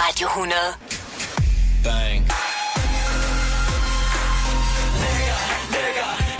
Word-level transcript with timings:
Radio 0.00 0.28
100. 0.28 0.56
Bang. 1.84 2.24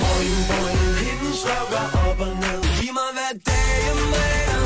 Boing, 0.00 0.40
boing, 0.48 0.96
himlen 1.04 1.34
slukker 1.42 1.84
op 2.08 2.20
og 2.20 2.32
ned 2.42 2.60
Giv 2.80 2.92
mig 2.98 3.10
hvad 3.16 3.32
dagen 3.48 3.98
bringer 4.12 4.64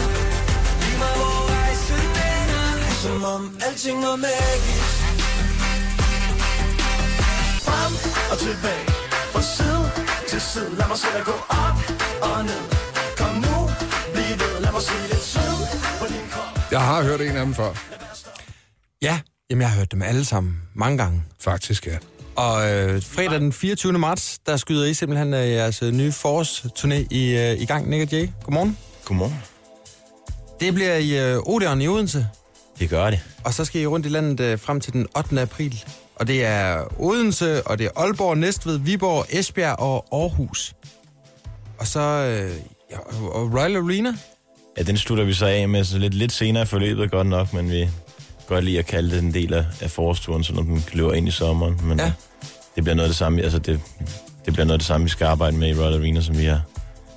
Giv 0.83 0.97
mig 1.03 1.13
hvor 1.19 1.41
rejsen 1.55 2.05
ender 2.31 2.67
Som 3.03 3.25
om 3.35 3.43
alting 3.67 3.99
var 4.07 4.17
magisk 4.17 5.03
Frem 7.67 7.93
og 8.33 8.37
tilbage 8.39 8.87
Fra 9.33 9.43
side 9.55 9.85
til 10.29 10.41
side 10.41 10.71
Lad 10.79 10.87
mig 10.89 10.99
se 10.99 11.09
dig 11.17 11.25
gå 11.25 11.37
op 11.63 11.77
og 12.29 12.45
ned 12.45 12.63
Kom 13.19 13.35
nu, 13.47 13.57
bliv 14.13 14.33
ved 14.41 14.55
Lad 14.65 14.73
mig 14.73 14.83
se 14.83 14.97
lidt 15.13 15.25
sød 15.33 15.59
på 16.01 16.05
din 16.13 16.27
krop 16.33 16.71
Jeg 16.71 16.81
har 16.81 17.03
hørt 17.03 17.21
en 17.21 17.37
af 17.37 17.45
dem 17.47 17.55
før. 17.55 17.73
Ja, 19.05 19.21
jamen 19.51 19.63
jeg 19.63 19.71
har 19.71 19.77
hørt 19.79 19.93
dem 19.93 20.03
alle 20.03 20.25
sammen 20.25 20.57
mange 20.75 20.99
gange. 20.99 21.23
Faktisk, 21.41 21.87
ja. 21.87 21.97
Og 22.37 22.71
øh, 22.73 23.03
fredag 23.03 23.41
den 23.41 23.53
24. 23.53 23.93
marts, 23.93 24.39
der 24.47 24.57
skyder 24.57 24.87
I 24.87 24.95
simpelthen 24.95 25.35
øh, 25.35 25.51
jeres 25.51 25.83
øh, 25.83 25.93
nye 25.93 26.11
forårsturné 26.11 27.07
i, 27.11 27.37
øh, 27.39 27.61
i 27.61 27.65
gang, 27.65 27.91
Nick 27.91 28.03
og 28.03 28.19
Jay. 28.19 28.29
Godmorgen. 28.43 28.79
Godmorgen. 29.05 29.43
Det 30.61 30.75
bliver 30.75 30.95
i 30.97 31.33
øh, 31.33 31.39
Odeon 31.47 31.83
i 31.83 31.89
Odense, 31.89 32.27
Det 32.79 32.91
gør 32.91 33.11
det. 33.11 33.21
og 33.45 33.55
så 33.55 33.65
skal 33.65 33.81
I 33.81 33.87
rundt 33.87 34.07
i 34.07 34.09
landet 34.09 34.41
øh, 34.41 34.59
frem 34.59 34.81
til 34.81 34.93
den 34.93 35.07
8. 35.17 35.41
april. 35.41 35.85
Og 36.17 36.27
det 36.27 36.45
er 36.45 36.85
Odense, 37.01 37.67
og 37.67 37.79
det 37.79 37.87
er 37.87 37.91
Aalborg, 37.97 38.39
Næstved, 38.39 38.79
Viborg, 38.79 39.27
Esbjerg 39.31 39.79
og 39.79 40.07
Aarhus. 40.13 40.75
Og 41.79 41.87
så 41.87 42.01
øh, 42.01 42.51
ja, 42.91 42.99
og 43.29 43.53
Royal 43.55 43.77
Arena. 43.77 44.13
Ja, 44.79 44.83
den 44.83 44.97
slutter 44.97 45.25
vi 45.25 45.33
så 45.35 45.47
af 45.47 45.69
med 45.69 45.85
så 45.85 45.99
lidt, 45.99 46.15
lidt 46.15 46.33
senere 46.33 46.63
i 46.63 46.67
forløbet 46.67 47.11
godt 47.11 47.27
nok, 47.27 47.53
men 47.53 47.71
vi 47.71 47.89
godt 48.47 48.65
lide 48.65 48.79
at 48.79 48.87
kalde 48.87 49.11
det 49.11 49.23
en 49.23 49.35
del 49.35 49.55
af, 49.55 49.65
af 49.81 49.91
forårsturen, 49.91 50.45
så 50.45 50.53
når 50.55 50.63
den 50.63 50.85
løber 50.93 51.13
ind 51.13 51.29
i 51.29 51.31
sommeren. 51.31 51.81
Men 51.85 51.99
Ja. 51.99 52.05
ja. 52.05 52.13
det 52.77 52.85
bliver 52.85 52.95
noget 52.95 53.09
af 53.09 53.11
det 53.11 53.17
samme, 53.17 53.43
altså 53.43 53.59
det, 53.59 53.81
det 54.45 54.53
bliver 54.53 54.65
noget 54.67 54.73
af 54.75 54.79
det 54.79 54.87
samme, 54.87 55.05
vi 55.05 55.11
skal 55.11 55.25
arbejde 55.25 55.57
med 55.57 55.69
i 55.69 55.75
Royal 55.81 55.95
Arena, 55.95 56.21
som 56.21 56.39
vi 56.39 56.45
har, 56.45 56.61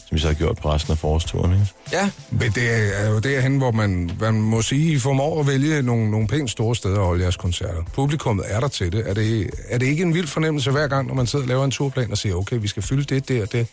som 0.08 0.16
vi 0.16 0.20
så 0.20 0.28
har 0.28 0.34
gjort 0.34 0.58
på 0.62 0.74
resten 0.74 0.92
af 0.92 0.98
forårsturen. 0.98 1.54
Ikke? 1.54 1.66
Ja, 1.92 2.10
Men 2.32 2.52
det 2.52 2.64
er 3.02 3.10
jo 3.10 3.20
derhen, 3.20 3.58
hvor 3.58 3.72
man, 3.72 4.12
man 4.20 4.34
må 4.34 4.62
sige, 4.62 4.94
I 4.94 5.00
formår 5.00 5.40
at 5.40 5.48
vælge 5.48 5.82
nogle, 5.82 6.12
nogle 6.12 6.28
pænt 6.28 6.52
store 6.52 6.76
steder 6.76 7.00
at 7.00 7.06
holde 7.06 7.24
jeres 7.24 7.38
koncerter. 7.38 7.84
Publikummet 7.94 8.46
er 8.48 8.60
der 8.60 8.68
til 8.68 8.92
det. 8.92 9.10
Er, 9.10 9.14
det. 9.14 9.50
er 9.70 9.78
det 9.78 9.86
ikke 9.86 10.04
en 10.04 10.14
vild 10.14 10.28
fornemmelse 10.28 10.72
hver 10.72 10.88
gang, 10.88 11.08
når 11.08 11.14
man 11.14 11.28
sidder 11.28 11.46
og 11.46 11.50
laver 11.50 11.66
en 11.66 11.72
turplan 11.72 12.12
og 12.12 12.18
siger, 12.18 12.36
okay, 12.36 12.58
vi 12.62 12.68
skal 12.68 12.84
fylde 12.84 13.04
det, 13.16 13.28
det 13.28 13.42
og 13.42 13.52
det? 13.52 13.68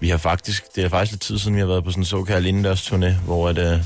Vi 0.00 0.08
har 0.08 0.18
faktisk, 0.18 0.64
det 0.76 0.84
er 0.84 0.88
faktisk 0.88 1.12
lidt 1.12 1.22
tid 1.22 1.38
siden, 1.38 1.54
vi 1.54 1.60
har 1.60 1.66
været 1.66 1.84
på 1.84 1.90
sådan 1.90 2.00
en 2.00 2.04
såkaldt 2.06 2.46
indendørs 2.46 2.92
turné, 2.92 3.12
hvor, 3.24 3.48
at, 3.48 3.58
øh, 3.58 3.78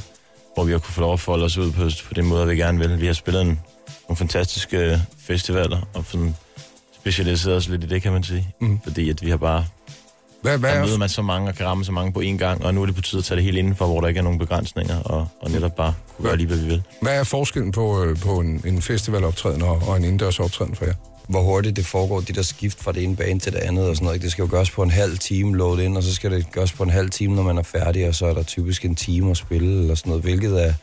hvor 0.54 0.64
vi 0.64 0.72
har 0.72 0.78
kunne 0.78 0.94
få 0.94 1.00
lov 1.00 1.12
at 1.12 1.20
folde 1.20 1.44
os 1.44 1.58
ud 1.58 1.72
på, 1.72 1.82
på 2.08 2.14
den 2.14 2.26
måde, 2.26 2.46
vi 2.46 2.56
gerne 2.56 2.78
vil. 2.78 3.00
Vi 3.00 3.06
har 3.06 3.12
spillet 3.12 3.42
en, 3.42 3.60
nogle 4.08 4.16
fantastiske 4.16 4.76
øh, 4.78 4.98
festivaler, 5.18 5.88
og 5.94 6.04
sådan 6.08 6.36
specialiseret 7.00 7.56
os 7.56 7.68
lidt 7.68 7.84
i 7.84 7.86
det, 7.86 8.02
kan 8.02 8.12
man 8.12 8.22
sige. 8.22 8.48
Mm. 8.60 8.80
Fordi 8.82 9.10
at 9.10 9.22
vi 9.24 9.30
har 9.30 9.36
bare, 9.36 9.64
Hvad, 10.42 10.58
hvad, 10.58 10.74
der 10.74 10.80
møder 10.80 10.94
er, 10.94 10.98
man 10.98 11.08
så 11.08 11.22
mange 11.22 11.48
og 11.48 11.54
kan 11.54 11.66
ramme 11.66 11.84
så 11.84 11.92
mange 11.92 12.12
på 12.12 12.20
én 12.20 12.36
gang, 12.36 12.64
og 12.64 12.74
nu 12.74 12.82
er 12.82 12.86
det 12.86 12.94
på 12.94 13.02
tide 13.02 13.18
at 13.18 13.24
tage 13.24 13.36
det 13.36 13.44
helt 13.44 13.58
indenfor, 13.58 13.86
hvor 13.86 14.00
der 14.00 14.08
ikke 14.08 14.18
er 14.18 14.22
nogen 14.22 14.38
begrænsninger, 14.38 15.00
og, 15.02 15.28
og 15.40 15.50
netop 15.50 15.76
bare 15.76 15.94
kunne 16.16 16.28
gøre 16.28 16.36
lige, 16.36 16.46
hvad 16.46 16.56
vi 16.56 16.64
vil. 16.66 16.82
hvad 17.02 17.20
er 17.20 17.24
forskellen 17.24 17.72
på, 17.72 18.04
øh, 18.04 18.16
på 18.18 18.40
en, 18.40 18.62
en 18.66 18.82
festivaloptræden 18.82 19.62
og, 19.62 19.82
og 19.88 19.96
en 19.96 20.04
indendørs 20.04 20.40
optræden 20.40 20.74
for 20.74 20.84
jer? 20.84 20.94
Hvor 21.30 21.42
hurtigt 21.42 21.76
det 21.76 21.86
foregår, 21.86 22.20
de 22.20 22.32
der 22.32 22.42
skift 22.42 22.82
fra 22.82 22.92
det 22.92 23.04
ene 23.04 23.16
bane 23.16 23.40
til 23.40 23.52
det 23.52 23.58
andet 23.58 23.88
og 23.88 23.96
sådan 23.96 24.04
noget. 24.04 24.16
ikke? 24.16 24.24
Det 24.24 24.32
skal 24.32 24.42
jo 24.42 24.48
gøres 24.50 24.70
på 24.70 24.82
en 24.82 24.90
halv 24.90 25.18
time 25.18 25.56
load 25.56 25.78
ind, 25.78 25.96
og 25.96 26.02
så 26.02 26.14
skal 26.14 26.30
det 26.30 26.52
gøres 26.52 26.72
på 26.72 26.82
en 26.82 26.90
halv 26.90 27.10
time, 27.10 27.34
når 27.34 27.42
man 27.42 27.58
er 27.58 27.62
færdig, 27.62 28.08
og 28.08 28.14
så 28.14 28.26
er 28.26 28.34
der 28.34 28.42
typisk 28.42 28.84
en 28.84 28.94
time 28.94 29.30
at 29.30 29.36
spille 29.36 29.80
eller 29.80 29.94
sådan 29.94 30.10
noget, 30.10 30.24
hvilket 30.24 30.64
er 30.64 30.74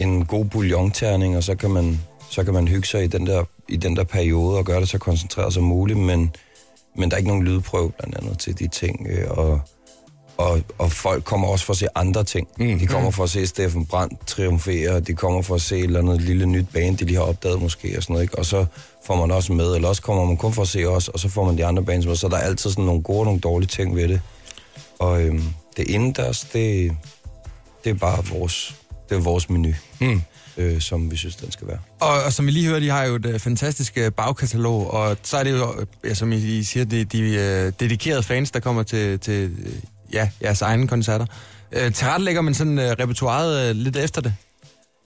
en 0.00 0.24
god 0.24 0.44
bouillonterning, 0.44 1.36
og 1.36 1.42
så 1.42 1.54
kan 1.54 1.70
man, 1.70 2.00
så 2.30 2.44
kan 2.44 2.54
man 2.54 2.68
hygge 2.68 2.86
sig 2.86 3.04
i 3.04 3.06
den, 3.06 3.26
der, 3.26 3.44
i 3.68 3.76
den 3.76 3.96
der 3.96 4.04
periode 4.04 4.58
og 4.58 4.64
gøre 4.64 4.80
det 4.80 4.88
så 4.88 4.98
koncentreret 4.98 5.54
som 5.54 5.64
muligt, 5.64 5.98
men, 5.98 6.34
men 6.96 7.10
der 7.10 7.16
er 7.16 7.18
ikke 7.18 7.28
nogen 7.28 7.44
lydprøve 7.44 7.90
blandt 7.90 8.16
andet 8.16 8.38
til 8.38 8.58
de 8.58 8.68
ting, 8.68 9.06
øh, 9.10 9.30
og, 9.30 9.60
og, 10.36 10.60
og 10.78 10.92
folk 10.92 11.24
kommer 11.24 11.48
også 11.48 11.64
for 11.64 11.72
at 11.72 11.76
se 11.76 11.86
andre 11.94 12.24
ting. 12.24 12.48
Mm. 12.58 12.78
De 12.78 12.86
kommer 12.86 13.10
for 13.10 13.24
at 13.24 13.30
se 13.30 13.46
Steffen 13.46 13.86
Brandt 13.86 14.26
triumfere, 14.26 15.00
de 15.00 15.14
kommer 15.14 15.42
for 15.42 15.54
at 15.54 15.60
se 15.60 15.78
et 15.78 15.84
eller 15.84 16.00
andet 16.00 16.22
lille 16.22 16.46
nyt 16.46 16.66
band, 16.72 16.98
de 16.98 17.04
lige 17.04 17.16
har 17.16 17.24
opdaget 17.24 17.62
måske, 17.62 17.94
og 17.96 18.02
sådan 18.02 18.14
noget, 18.14 18.24
ikke? 18.24 18.38
og 18.38 18.46
så 18.46 18.66
får 19.06 19.16
man 19.16 19.30
også 19.30 19.52
med, 19.52 19.74
eller 19.74 19.88
også 19.88 20.02
kommer 20.02 20.24
man 20.24 20.36
kun 20.36 20.52
for 20.52 20.62
at 20.62 20.68
se 20.68 20.84
os, 20.84 21.08
og 21.08 21.20
så 21.20 21.28
får 21.28 21.44
man 21.44 21.58
de 21.58 21.66
andre 21.66 21.84
bands 21.84 22.06
med, 22.06 22.16
så 22.16 22.28
der 22.28 22.36
er 22.36 22.40
altid 22.40 22.70
sådan 22.70 22.84
nogle 22.84 23.02
gode 23.02 23.18
og 23.18 23.24
nogle 23.24 23.40
dårlige 23.40 23.68
ting 23.68 23.96
ved 23.96 24.08
det. 24.08 24.20
Og 24.98 25.22
øhm, 25.22 25.44
det 25.76 25.88
indendørs, 25.88 26.40
det, 26.40 26.96
det 27.84 27.90
er 27.90 27.94
bare 27.94 28.26
vores, 28.26 28.76
det 29.08 29.16
er 29.16 29.20
vores 29.20 29.50
menu, 29.50 29.72
mm. 30.00 30.22
øh, 30.56 30.80
som 30.80 31.10
vi 31.10 31.16
synes, 31.16 31.36
den 31.36 31.52
skal 31.52 31.68
være. 31.68 31.78
Og, 32.00 32.22
og 32.22 32.32
som 32.32 32.46
vi 32.46 32.50
lige 32.50 32.68
hørte, 32.68 32.84
de 32.84 32.90
har 32.90 33.04
jo 33.04 33.14
et 33.14 33.26
uh, 33.26 33.40
fantastisk 33.40 33.98
uh, 34.06 34.12
bagkatalog, 34.12 34.90
og 34.90 35.16
så 35.22 35.36
er 35.36 35.44
det 35.44 35.50
jo, 35.50 35.86
ja, 36.04 36.14
som 36.14 36.32
I, 36.32 36.36
I 36.36 36.62
siger, 36.62 36.84
de, 36.84 37.04
de 37.04 37.22
uh, 37.22 37.72
dedikerede 37.80 38.22
fans, 38.22 38.50
der 38.50 38.60
kommer 38.60 38.82
til, 38.82 39.20
til 39.20 39.52
uh, 39.52 39.93
ja, 40.14 40.28
jeres 40.42 40.62
egne 40.62 40.88
koncerter. 40.88 41.26
Uh, 41.72 41.92
tilrettelægger 41.92 42.42
man 42.42 42.54
sådan 42.54 42.78
uh, 42.78 42.84
repertoireet 42.84 43.70
uh, 43.70 43.76
lidt 43.76 43.96
efter 43.96 44.20
det? 44.20 44.34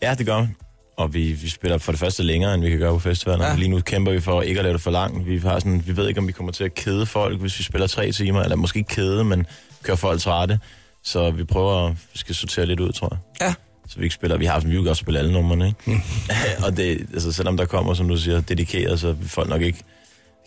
Ja, 0.03 0.15
det 0.15 0.27
gør 0.27 0.39
man. 0.39 0.57
Og 0.97 1.15
vi, 1.15 1.33
vi 1.33 1.49
spiller 1.49 1.79
for 1.79 1.93
det 1.93 1.99
første 1.99 2.23
længere, 2.23 2.55
end 2.55 2.63
vi 2.63 2.71
kan 2.71 2.79
gøre 2.79 2.93
på 2.93 2.99
festivalen. 2.99 3.43
Ja. 3.43 3.57
Lige 3.57 3.69
nu 3.69 3.81
kæmper 3.81 4.13
vi 4.13 4.21
for 4.21 4.43
ikke 4.43 4.61
at 4.61 4.65
lave 4.65 4.73
det 4.73 4.83
for 4.83 4.91
langt. 4.91 5.27
Vi, 5.27 5.39
har 5.39 5.59
sådan, 5.59 5.83
vi 5.87 5.97
ved 5.97 6.09
ikke, 6.09 6.21
om 6.21 6.27
vi 6.27 6.33
kommer 6.33 6.53
til 6.53 6.65
at 6.65 6.75
kede 6.75 7.07
folk, 7.07 7.41
hvis 7.41 7.59
vi 7.59 7.65
spiller 7.65 7.87
tre 7.87 8.13
timer. 8.13 8.43
Eller 8.43 8.57
måske 8.57 8.79
ikke 8.79 8.95
kede, 8.95 9.25
men 9.25 9.47
køre 9.83 9.97
folk 9.97 10.21
trætte. 10.21 10.61
Så 11.05 11.31
vi 11.31 11.45
prøver 11.45 11.87
at 11.87 11.93
vi 12.13 12.19
skal 12.19 12.35
sortere 12.35 12.67
lidt 12.67 12.81
ud, 12.81 12.93
tror 12.93 13.09
jeg. 13.11 13.47
Ja. 13.47 13.55
Så 13.89 13.99
vi 13.99 14.05
ikke 14.05 14.15
spiller, 14.15 14.37
vi 14.37 14.45
har 14.45 14.61
vi 14.61 14.71
vil 14.71 14.85
godt 14.85 14.97
spille 14.97 15.19
alle 15.19 15.33
numrene, 15.33 15.67
ikke? 15.67 16.03
og 16.65 16.77
det, 16.77 17.07
altså, 17.13 17.33
selvom 17.33 17.57
der 17.57 17.65
kommer, 17.65 17.95
som 17.95 18.09
du 18.09 18.17
siger, 18.17 18.41
dedikeret, 18.41 19.01
så 19.01 19.13
vil 19.13 19.29
folk 19.29 19.49
nok 19.49 19.63
ikke... 19.63 19.79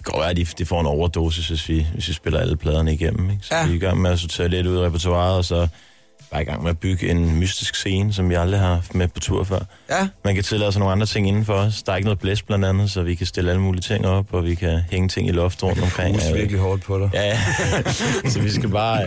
Det 0.01 0.11
går 0.13 0.19
være, 0.19 0.29
at 0.29 0.37
de, 0.37 0.45
de 0.57 0.65
får 0.65 0.79
en 0.79 0.85
overdosis, 0.85 1.47
hvis 1.47 1.69
vi, 1.69 1.87
hvis 1.93 2.07
vi 2.07 2.13
spiller 2.13 2.39
alle 2.39 2.57
pladerne 2.57 2.93
igennem, 2.93 3.29
ikke? 3.29 3.43
Så 3.45 3.55
Ja. 3.55 3.65
vi 3.65 3.71
er 3.71 3.75
i 3.75 3.79
gang 3.79 4.01
med 4.01 4.11
at 4.11 4.19
sortere 4.19 4.47
lidt 4.47 4.67
ud 4.67 4.77
af 4.77 4.85
repertoireet, 4.85 5.35
og 5.37 5.45
så 5.45 5.67
bare 6.31 6.41
i 6.41 6.45
gang 6.45 6.63
med 6.63 6.69
at 6.69 6.77
bygge 6.79 7.09
en 7.09 7.35
mystisk 7.35 7.75
scene, 7.75 8.13
som 8.13 8.29
vi 8.29 8.35
aldrig 8.35 8.59
har 8.59 8.67
haft 8.75 8.95
med 8.95 9.07
på 9.07 9.19
tur 9.19 9.43
før. 9.43 9.59
Ja, 9.89 10.07
Man 10.25 10.35
kan 10.35 10.43
tillade 10.43 10.71
sig 10.71 10.79
nogle 10.79 10.91
andre 10.91 11.05
ting 11.05 11.27
indenfor 11.27 11.53
os. 11.53 11.83
Der 11.83 11.91
er 11.91 11.95
ikke 11.95 12.05
noget 12.05 12.19
blæs 12.19 12.41
blandt 12.41 12.65
andet, 12.65 12.91
så 12.91 13.01
vi 13.03 13.15
kan 13.15 13.27
stille 13.27 13.49
alle 13.49 13.61
mulige 13.61 13.81
ting 13.81 14.05
op, 14.07 14.33
og 14.33 14.43
vi 14.45 14.55
kan 14.55 14.81
hænge 14.91 15.09
ting 15.09 15.27
i 15.27 15.31
loftet 15.31 15.63
rundt 15.63 15.81
omkring. 15.81 16.15
Hus 16.15 16.33
virkelig 16.33 16.59
hårdt 16.59 16.83
på 16.83 16.99
dig. 16.99 17.09
Ja, 17.13 17.23
ja. 17.27 17.39
så 18.29 18.39
vi 18.41 18.51
skal 18.51 18.69
bare... 18.69 18.99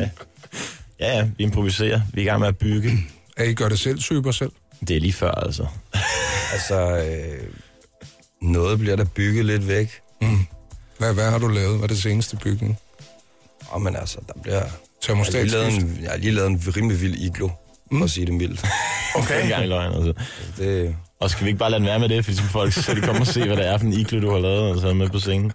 Ja, 1.00 1.16
ja, 1.16 1.28
vi 1.38 1.44
improviserer. 1.44 2.00
Vi 2.12 2.21
er 2.21 2.25
i 2.25 2.26
gang 2.28 2.41
med 2.41 2.49
at 2.49 2.56
bygge. 2.59 2.91
Er 3.37 3.44
I 3.44 3.55
gør 3.55 3.69
det 3.69 3.78
selv, 3.78 4.00
syber 4.00 4.31
selv? 4.31 4.50
Det 4.88 4.97
er 4.97 5.00
lige 5.00 5.12
før, 5.12 5.31
altså. 5.31 5.66
Altså, 6.53 6.97
øh, 6.97 7.47
noget 8.43 8.78
bliver 8.78 8.97
der 8.97 9.05
bygget 9.05 9.44
lidt 9.44 9.69
væk. 9.69 10.00
Hvad, 10.99 11.15
hvad 11.15 11.31
har 11.31 11.38
du 11.38 11.49
lavet? 11.49 11.78
Hvad 11.78 11.82
er 11.82 11.87
det 11.94 12.03
seneste 12.03 12.37
bygning? 12.37 12.78
Og 13.69 13.82
men 13.82 13.97
altså, 13.97 14.19
der 14.27 14.41
bliver... 14.43 14.62
Jeg 15.09 15.16
har, 15.16 15.32
lige 15.32 15.47
lavet 15.47 15.75
en, 15.75 15.99
jeg 16.03 16.10
har 16.10 16.19
lige 16.19 16.32
lavet 16.32 16.50
en 16.50 16.62
rimelig 16.77 17.00
vild 17.00 17.15
iglo, 17.15 17.49
mm. 17.91 17.99
for 17.99 18.05
at 18.05 18.10
sige 18.10 18.27
det 18.27 18.34
mildt. 18.34 18.65
Okay. 19.16 19.49
Gang 19.49 19.65
i 19.65 19.66
løgn, 19.66 19.93
altså. 19.94 20.12
Det, 20.59 20.97
Og 21.21 21.31
skal 21.31 21.44
vi 21.44 21.49
ikke 21.49 21.59
bare 21.59 21.71
lade 21.71 21.81
den 21.81 21.87
være 21.87 21.99
med 21.99 22.09
det, 22.09 22.25
fordi 22.25 22.37
så 22.37 22.43
folk 22.43 22.72
så 22.72 22.94
de 22.94 23.00
kommer 23.00 23.21
og 23.21 23.27
se, 23.27 23.44
hvad 23.47 23.56
det 23.56 23.66
er 23.66 23.78
for 23.78 23.84
en 23.84 23.93
iglo, 23.93 24.21
du 24.21 24.31
har 24.31 24.38
lavet, 24.38 24.72
og 24.72 24.81
så 24.81 24.88
er 24.88 24.94
med 24.94 25.09
på 25.09 25.19
scenen. 25.19 25.53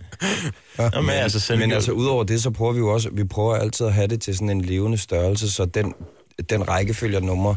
Ja. 0.79 0.89
Nå, 0.89 1.01
men 1.01 1.09
altså, 1.09 1.39
selv 1.39 1.59
Men 1.59 1.71
altså, 1.71 1.91
udover 1.91 2.23
det, 2.23 2.44
så 2.44 2.51
prøver 2.51 2.73
vi 2.73 2.79
jo 2.79 2.94
også, 2.94 3.09
vi 3.11 3.23
prøver 3.23 3.56
altid 3.56 3.85
at 3.85 3.94
have 3.94 4.07
det 4.07 4.21
til 4.21 4.35
sådan 4.35 4.50
en 4.50 4.61
levende 4.61 4.97
størrelse, 4.97 5.51
så 5.51 5.66
den, 5.66 5.94
den 6.50 6.67
rækkefølge 6.67 7.16
af 7.17 7.23
numre, 7.23 7.56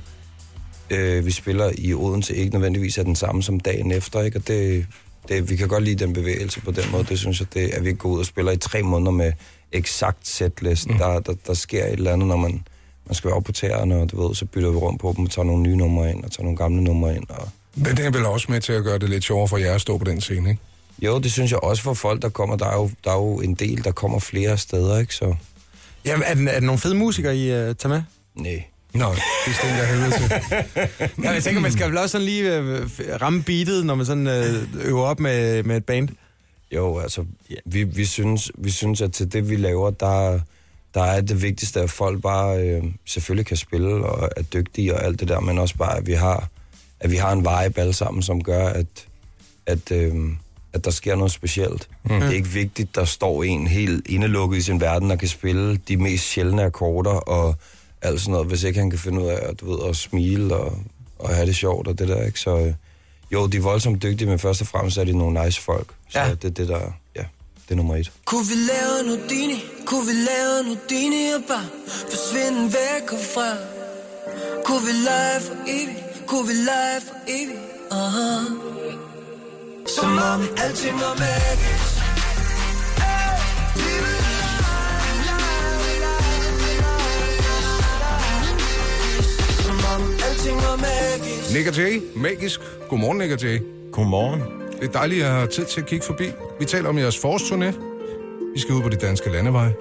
øh, 0.90 1.26
vi 1.26 1.30
spiller 1.30 1.72
i 1.78 1.94
Odense, 1.94 2.36
ikke 2.36 2.52
nødvendigvis 2.52 2.98
er 2.98 3.02
den 3.02 3.16
samme 3.16 3.42
som 3.42 3.60
dagen 3.60 3.92
efter, 3.92 4.22
ikke? 4.22 4.38
Og 4.38 4.48
det, 4.48 4.86
det, 5.28 5.50
vi 5.50 5.56
kan 5.56 5.68
godt 5.68 5.84
lide 5.84 6.04
den 6.04 6.12
bevægelse 6.12 6.60
på 6.60 6.70
den 6.70 6.84
måde. 6.92 7.04
Det 7.04 7.18
synes 7.18 7.40
jeg, 7.40 7.54
det, 7.54 7.68
at 7.68 7.84
vi 7.84 7.92
går 7.92 8.08
ud 8.08 8.18
og 8.18 8.26
spiller 8.26 8.52
i 8.52 8.56
tre 8.56 8.82
måneder 8.82 9.10
med 9.10 9.32
eksakt 9.72 10.28
setlist. 10.28 10.88
Mm. 10.88 10.98
Der, 10.98 11.20
der, 11.20 11.34
der 11.46 11.54
sker 11.54 11.84
et 11.84 11.92
eller 11.92 12.12
andet, 12.12 12.28
når 12.28 12.36
man, 12.36 12.64
man 13.06 13.14
skal 13.14 13.28
være 13.28 13.36
oppe 13.36 13.46
på 13.46 13.52
tæerne, 13.52 13.96
og 13.96 14.10
du 14.10 14.28
ved, 14.28 14.34
så 14.34 14.44
bytter 14.44 14.70
vi 14.70 14.76
rundt 14.76 15.00
på 15.00 15.14
dem 15.16 15.24
og 15.24 15.30
tager 15.30 15.46
nogle 15.46 15.62
nye 15.62 15.76
numre 15.76 16.10
ind, 16.10 16.24
og 16.24 16.32
tager 16.32 16.42
nogle 16.42 16.56
gamle 16.56 16.84
numre 16.84 17.16
ind. 17.16 17.24
Og... 17.28 17.48
Men 17.74 17.96
det 17.96 18.06
er 18.06 18.10
vel 18.10 18.26
også 18.26 18.46
med 18.52 18.60
til 18.60 18.72
at 18.72 18.84
gøre 18.84 18.98
det 18.98 19.10
lidt 19.10 19.24
sjovere 19.24 19.48
for 19.48 19.56
jer 19.56 19.74
at 19.74 19.80
stå 19.80 19.98
på 19.98 20.04
den 20.04 20.20
scene, 20.20 20.50
ikke? 20.50 20.62
Jo, 21.02 21.18
det 21.18 21.32
synes 21.32 21.50
jeg 21.50 21.62
også 21.62 21.82
for 21.82 21.94
folk, 21.94 22.22
der 22.22 22.28
kommer. 22.28 22.56
Der 22.56 22.66
er 22.66 22.76
jo, 22.76 22.90
der 23.04 23.10
er 23.10 23.16
jo 23.16 23.40
en 23.40 23.54
del, 23.54 23.84
der 23.84 23.92
kommer 23.92 24.18
flere 24.18 24.58
steder, 24.58 24.98
ikke? 24.98 25.14
Så 25.14 25.34
Jamen, 26.04 26.24
er, 26.26 26.34
den, 26.34 26.48
er 26.48 26.52
der 26.52 26.60
nogle 26.60 26.78
fede 26.78 26.94
musikere, 26.94 27.36
I 27.36 27.50
uh, 27.50 27.56
tager 27.56 27.88
med? 27.88 28.02
nej. 28.34 28.64
Nå, 28.94 29.10
det 29.46 29.54
stinker 29.54 29.76
jeg 29.76 29.88
helvede 29.88 30.10
til. 30.10 30.30
Ja, 31.24 31.30
jeg 31.30 31.42
tænker, 31.42 31.60
man 31.60 31.72
skal 31.72 31.88
vel 31.88 31.98
også 31.98 32.12
sådan 32.12 32.24
lige 32.24 32.56
øh, 32.56 32.88
ramme 33.22 33.42
beatet, 33.42 33.86
når 33.86 33.94
man 33.94 34.06
sådan 34.06 34.26
øh, 34.26 34.84
øver 34.84 35.02
op 35.02 35.20
med, 35.20 35.62
med 35.62 35.76
et 35.76 35.84
band. 35.84 36.08
Jo, 36.74 36.98
altså, 36.98 37.24
vi, 37.64 37.84
vi, 37.84 38.04
synes, 38.04 38.50
vi 38.58 38.70
synes, 38.70 39.00
at 39.00 39.12
til 39.12 39.32
det, 39.32 39.50
vi 39.50 39.56
laver, 39.56 39.90
der, 39.90 40.40
der 40.94 41.02
er 41.02 41.20
det 41.20 41.42
vigtigste, 41.42 41.80
at 41.80 41.90
folk 41.90 42.22
bare 42.22 42.62
øh, 42.68 42.84
selvfølgelig 43.06 43.46
kan 43.46 43.56
spille 43.56 44.06
og 44.06 44.28
er 44.36 44.42
dygtige 44.42 44.94
og 44.94 45.04
alt 45.04 45.20
det 45.20 45.28
der, 45.28 45.40
men 45.40 45.58
også 45.58 45.76
bare, 45.76 45.96
at 45.96 46.06
vi 46.06 46.12
har, 46.12 46.48
at 47.00 47.10
vi 47.10 47.16
har 47.16 47.32
en 47.32 47.38
vibe 47.38 47.80
alle 47.80 47.92
sammen, 47.92 48.22
som 48.22 48.42
gør, 48.42 48.66
at, 48.68 49.06
at, 49.66 49.90
øh, 49.92 50.14
at 50.72 50.84
der 50.84 50.90
sker 50.90 51.16
noget 51.16 51.32
specielt. 51.32 51.88
Mm. 52.02 52.10
Det 52.10 52.28
er 52.28 52.30
ikke 52.32 52.48
vigtigt, 52.48 52.94
der 52.94 53.04
står 53.04 53.42
en 53.42 53.66
helt 53.66 54.06
indelukket 54.08 54.58
i 54.58 54.62
sin 54.62 54.80
verden 54.80 55.10
og 55.10 55.18
kan 55.18 55.28
spille 55.28 55.76
de 55.76 55.96
mest 55.96 56.24
sjældne 56.24 56.62
akkorder 56.62 57.10
og 57.10 57.56
alt 58.02 58.20
sådan 58.20 58.32
noget, 58.32 58.46
hvis 58.48 58.62
ikke 58.62 58.78
han 58.80 58.90
kan 58.90 58.98
finde 58.98 59.20
ud 59.22 59.26
af 59.28 59.38
at, 59.48 59.60
du 59.60 59.70
ved, 59.72 59.88
at 59.88 59.96
smile 59.96 60.56
og, 60.56 60.78
og 61.18 61.28
have 61.34 61.46
det 61.46 61.56
sjovt 61.56 61.88
og 61.88 61.98
det 61.98 62.08
der, 62.08 62.22
ikke? 62.22 62.40
Så 62.40 62.56
øh, 62.58 62.72
Jo, 63.32 63.46
de 63.46 63.56
er 63.56 63.60
voldsomt 63.60 64.02
dygtige, 64.02 64.28
men 64.28 64.38
først 64.38 64.60
og 64.60 64.66
fremmest 64.66 64.96
er 64.98 65.04
de 65.04 65.18
nogle 65.18 65.44
nice 65.44 65.60
folk. 65.60 65.86
Så 66.10 66.18
Ja. 66.18 66.30
det 66.30 66.44
er 66.44 66.50
det, 66.50 66.68
der... 66.68 66.80
Ja, 67.16 67.24
det 67.64 67.70
er 67.70 67.74
nummer 67.74 67.96
et. 67.96 68.12
Kunne 68.24 68.46
vi 68.46 68.54
lave 68.54 68.96
Nudini, 69.16 69.64
kunne 69.86 70.06
vi 70.06 70.12
lave 70.12 70.62
Nudini 70.68 71.30
og 71.36 71.42
bare 71.48 71.66
forsvinde 72.10 72.62
væk 72.64 73.10
herfra 73.10 73.50
Kunne 74.64 74.80
vi 74.86 74.92
lege 75.08 75.40
for 75.40 75.54
evigt, 75.68 76.26
kunne 76.26 76.46
vi 76.48 76.52
lege 76.54 77.00
for 77.00 77.14
evigt 77.28 77.58
uh-huh. 77.90 78.44
Som 79.96 80.10
om 80.32 80.40
alting 80.64 80.94
var 81.00 81.14
magisk 81.18 81.91
Nick 90.42 91.68
og 91.68 91.76
Jay, 91.76 92.00
magisk. 92.16 92.60
Godmorgen, 92.88 93.18
Nick 93.18 93.32
og 93.32 93.42
Jay. 93.42 93.58
Godmorgen. 93.92 94.40
Det 94.80 94.88
er 94.88 94.92
dejligt, 94.92 95.24
at 95.24 95.30
have 95.30 95.46
tid 95.46 95.64
til 95.64 95.80
at 95.80 95.86
kigge 95.86 96.04
forbi. 96.06 96.24
Vi 96.60 96.64
taler 96.64 96.88
om 96.88 96.98
jeres 96.98 97.16
forårsturné. 97.16 97.64
Vi 98.54 98.60
skal 98.60 98.74
ud 98.74 98.82
på 98.82 98.88
de 98.88 98.96
danske 98.96 99.30
landeveje. 99.32 99.74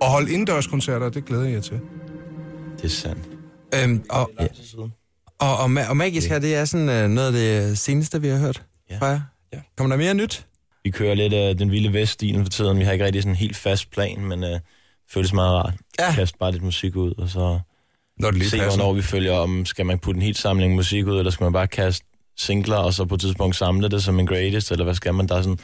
Og 0.00 0.10
holde 0.10 0.32
indendørskoncerter, 0.32 1.08
det 1.08 1.24
glæder 1.24 1.44
jeg 1.44 1.52
jer 1.52 1.60
til. 1.60 1.80
Det 2.76 2.84
er 2.84 2.88
sandt. 2.88 3.22
Øhm, 3.74 4.04
og, 4.10 4.30
og, 5.38 5.56
og, 5.56 5.64
ma- 5.64 5.88
og 5.88 5.96
magisk 5.96 6.28
her, 6.28 6.38
det 6.38 6.54
er 6.54 6.64
sådan 6.64 6.88
øh, 6.88 7.08
noget 7.08 7.26
af 7.26 7.32
det 7.32 7.78
seneste, 7.78 8.20
vi 8.20 8.28
har 8.28 8.38
hørt 8.38 8.62
Ja. 8.90 8.98
fra 8.98 9.06
jer. 9.06 9.20
Ja. 9.52 9.58
Kommer 9.76 9.96
der 9.96 10.02
mere 10.04 10.14
nyt? 10.14 10.46
Vi 10.84 10.90
kører 10.90 11.14
lidt 11.14 11.32
af 11.32 11.56
den 11.58 11.70
vilde 11.70 11.92
veststilen 11.92 12.44
for 12.44 12.50
tiden. 12.50 12.78
Vi 12.78 12.84
har 12.84 12.92
ikke 12.92 13.04
rigtig 13.04 13.22
sådan 13.22 13.32
en 13.32 13.36
helt 13.36 13.56
fast 13.56 13.90
plan, 13.90 14.20
men 14.24 14.44
øh, 14.44 14.60
føles 15.10 15.32
meget 15.32 15.52
rart. 15.64 15.74
Ja. 16.00 16.12
Kaste 16.14 16.38
bare 16.38 16.52
lidt 16.52 16.62
musik 16.62 16.96
ud, 16.96 17.14
og 17.18 17.28
så 17.28 17.58
Når 18.18 18.30
det 18.30 18.38
lige 18.38 18.50
se, 18.50 18.58
passer. 18.58 18.76
hvornår 18.76 18.92
vi 18.92 19.02
følger 19.02 19.32
om. 19.32 19.66
Skal 19.66 19.86
man 19.86 19.98
putte 19.98 20.18
en 20.18 20.22
helt 20.22 20.38
samling 20.38 20.74
musik 20.74 21.06
ud, 21.06 21.18
eller 21.18 21.30
skal 21.30 21.44
man 21.44 21.52
bare 21.52 21.66
kaste 21.66 22.04
singler, 22.38 22.76
og 22.76 22.94
så 22.94 23.04
på 23.04 23.14
et 23.14 23.20
tidspunkt 23.20 23.56
samle 23.56 23.88
det 23.88 24.02
som 24.02 24.18
en 24.18 24.26
greatest, 24.26 24.70
eller 24.70 24.84
hvad 24.84 24.94
skal 24.94 25.14
man? 25.14 25.28
Der 25.28 25.34
er 25.36 25.42
sådan, 25.42 25.58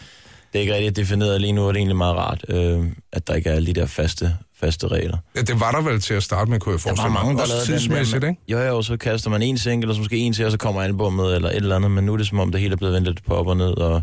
det 0.53 0.59
er 0.59 0.61
ikke 0.61 0.75
rigtig 0.75 0.97
defineret 0.97 1.41
lige 1.41 1.53
nu, 1.53 1.63
og 1.63 1.75
det 1.75 1.79
er 1.79 1.81
egentlig 1.81 1.97
meget 1.97 2.17
rart, 2.17 2.45
øh, 2.49 2.87
at 3.13 3.29
der 3.29 3.35
ikke 3.35 3.51
er 3.51 3.55
alle 3.55 3.67
de 3.67 3.81
der 3.81 3.87
faste, 3.87 4.37
faste 4.61 4.89
regler. 4.89 5.19
Ja, 5.37 5.41
det 5.41 5.61
var 5.61 5.73
der 5.73 5.81
vel 5.81 6.01
til 6.01 6.15
at 6.15 6.23
starte 6.23 6.51
med, 6.51 6.61
kunne 6.61 6.73
jeg 6.73 6.81
forestille 6.81 7.13
mig. 7.13 7.23
Også 7.23 7.67
tidsmæssigt, 7.67 8.25
ikke? 8.25 8.41
Jo, 8.49 8.59
jo, 8.59 8.83
så 8.83 8.97
kaster 8.97 9.31
man 9.31 9.43
en 9.43 9.59
single, 9.59 9.91
og 9.91 9.95
så 9.95 10.01
måske 10.01 10.17
en 10.17 10.33
til, 10.33 10.45
og 10.45 10.51
så 10.51 10.59
kommer 10.59 10.83
albumet, 10.83 11.35
eller 11.35 11.49
et 11.49 11.57
eller 11.57 11.77
andet, 11.77 11.91
men 11.91 12.05
nu 12.05 12.13
er 12.13 12.17
det 12.17 12.27
som 12.27 12.39
om, 12.39 12.53
det 12.53 12.61
hele 12.61 12.73
er 12.73 12.77
blevet 12.77 12.95
vendt 12.95 13.09
lidt 13.09 13.25
på 13.25 13.35
op 13.35 13.47
og 13.47 13.57
ned, 13.57 13.77
og 13.77 14.03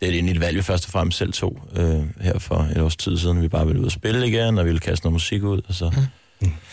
det 0.00 0.08
er 0.08 0.12
egentlig 0.12 0.34
et 0.34 0.40
valg, 0.40 0.56
vi 0.56 0.62
først 0.62 0.86
og 0.86 0.92
fremmest 0.92 1.18
selv 1.18 1.32
tog 1.32 1.58
øh, 1.76 2.02
her 2.20 2.38
for 2.38 2.68
et 2.76 2.82
års 2.82 2.96
tid 2.96 3.18
siden. 3.18 3.42
Vi 3.42 3.48
bare 3.48 3.66
ville 3.66 3.80
ud 3.80 3.86
og 3.86 3.92
spille 3.92 4.28
igen, 4.28 4.58
og 4.58 4.64
vi 4.64 4.68
ville 4.68 4.80
kaste 4.80 5.06
noget 5.06 5.12
musik 5.12 5.42
ud, 5.42 5.60
og 5.68 5.74
så, 5.74 5.92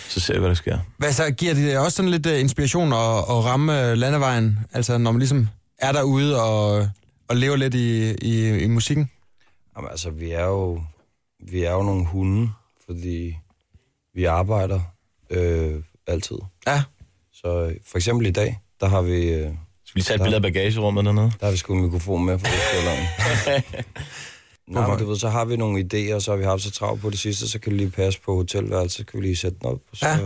så 0.10 0.20
ser 0.20 0.34
vi, 0.34 0.40
hvad 0.40 0.50
der 0.50 0.56
sker. 0.56 0.78
Hvad 0.98 1.14
så, 1.14 1.32
giver 1.32 1.54
det 1.54 1.78
også 1.78 1.96
sådan 1.96 2.12
lidt 2.12 2.26
uh, 2.26 2.40
inspiration 2.40 2.94
at, 2.94 3.18
at 3.18 3.46
ramme 3.46 3.90
øh, 3.90 3.98
landevejen? 3.98 4.60
Altså, 4.74 4.98
når 4.98 5.12
man 5.12 5.20
ligesom 5.20 5.48
er 5.78 5.92
derude 5.92 6.42
og, 6.44 6.90
og 7.28 7.36
lever 7.36 7.56
lidt 7.56 7.74
i, 7.74 8.12
i, 8.12 8.58
i 8.60 8.68
musikken? 8.68 9.10
Jamen, 9.78 9.90
altså, 9.92 10.10
vi 10.10 10.32
er 10.32 10.46
jo, 10.46 10.84
vi 11.52 11.64
er 11.64 11.72
jo 11.72 11.84
nogle 11.84 12.06
hunde, 12.06 12.50
fordi 12.86 13.38
vi 14.16 14.26
arbejder 14.26 14.82
øh, 15.30 15.84
altid. 16.08 16.38
Ja. 16.68 16.84
Så 17.34 17.62
øh, 17.64 17.76
for 17.88 17.98
eksempel 17.98 18.28
i 18.28 18.32
dag, 18.32 18.60
der 18.80 18.88
har 18.88 19.02
vi, 19.02 19.34
øh, 19.34 19.50
Skal 19.86 20.00
vi 20.00 20.02
tage 20.02 20.16
et 20.16 20.22
billede 20.22 20.36
af 20.36 20.42
bagagerummet 20.42 21.06
dernede? 21.06 21.32
der 21.40 21.46
har 21.46 21.52
vi 21.52 21.58
sgu 21.58 21.74
en 21.74 21.82
mikrofon 21.82 22.26
med 22.26 22.40
for 22.40 22.48
det 22.52 23.86
Nej, 24.68 24.88
men 24.90 25.00
du 25.00 25.06
ved, 25.06 25.18
så 25.19 25.30
har 25.30 25.46
vi 25.46 25.56
nogle 25.58 25.80
idéer, 25.94 26.13
og 26.16 26.22
så 26.22 26.31
har 26.31 26.38
vi 26.38 26.44
haft 26.44 26.62
så 26.62 26.72
travlt 26.72 27.02
på 27.02 27.10
det 27.10 27.19
sidste, 27.19 27.50
så 27.50 27.60
kan 27.60 27.72
vi 27.72 27.78
lige 27.78 27.90
passe 27.90 28.22
på 28.22 28.36
hotelværelset, 28.36 28.98
så 28.98 29.06
kan 29.06 29.19
vi 29.22 29.25
lige 29.25 29.36
sætte 29.36 29.58
den 29.62 29.68
op, 29.69 29.80
og 29.92 29.98
så 29.98 30.08
Ja. 30.08 30.18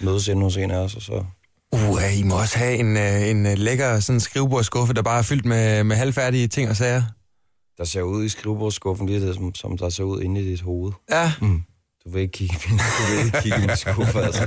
mødes 0.00 0.28
inde 0.28 0.42
hos 0.42 0.56
en 0.56 0.70
af 0.70 0.76
os, 0.78 0.94
og 0.94 1.02
så... 1.02 1.24
Uh, 1.72 2.18
I 2.18 2.22
må 2.22 2.34
også 2.40 2.58
have 2.58 2.74
en, 2.76 2.96
uh, 2.96 3.28
en 3.30 3.46
uh, 3.46 3.52
lækker 3.52 4.00
sådan 4.00 4.20
skrivebordskuffe, 4.20 4.94
der 4.94 5.02
bare 5.02 5.18
er 5.18 5.22
fyldt 5.22 5.44
med, 5.44 5.84
med 5.84 5.96
halvfærdige 5.96 6.48
ting 6.48 6.70
og 6.70 6.76
sager. 6.76 7.02
Der 7.78 7.84
ser 7.84 8.02
ud 8.02 8.24
i 8.24 8.28
skrivebordskuffen 8.28 9.06
lige 9.06 9.26
det, 9.26 9.34
som, 9.34 9.54
som 9.54 9.78
der 9.78 9.88
ser 9.88 10.04
ud 10.04 10.20
inde 10.22 10.40
i 10.40 10.44
dit 10.44 10.60
hoved. 10.60 10.92
Ja. 11.10 11.32
Du 12.04 12.10
vil 12.10 12.22
ikke 12.22 12.32
kigge, 12.32 12.54
i 12.66 12.70
min- 12.70 12.78
du 12.78 13.16
vil 13.16 13.24
ikke 13.26 13.40
kigge 13.42 13.58
i 13.58 13.66
min 13.66 13.76
skuffe, 13.76 14.20
altså. 14.20 14.46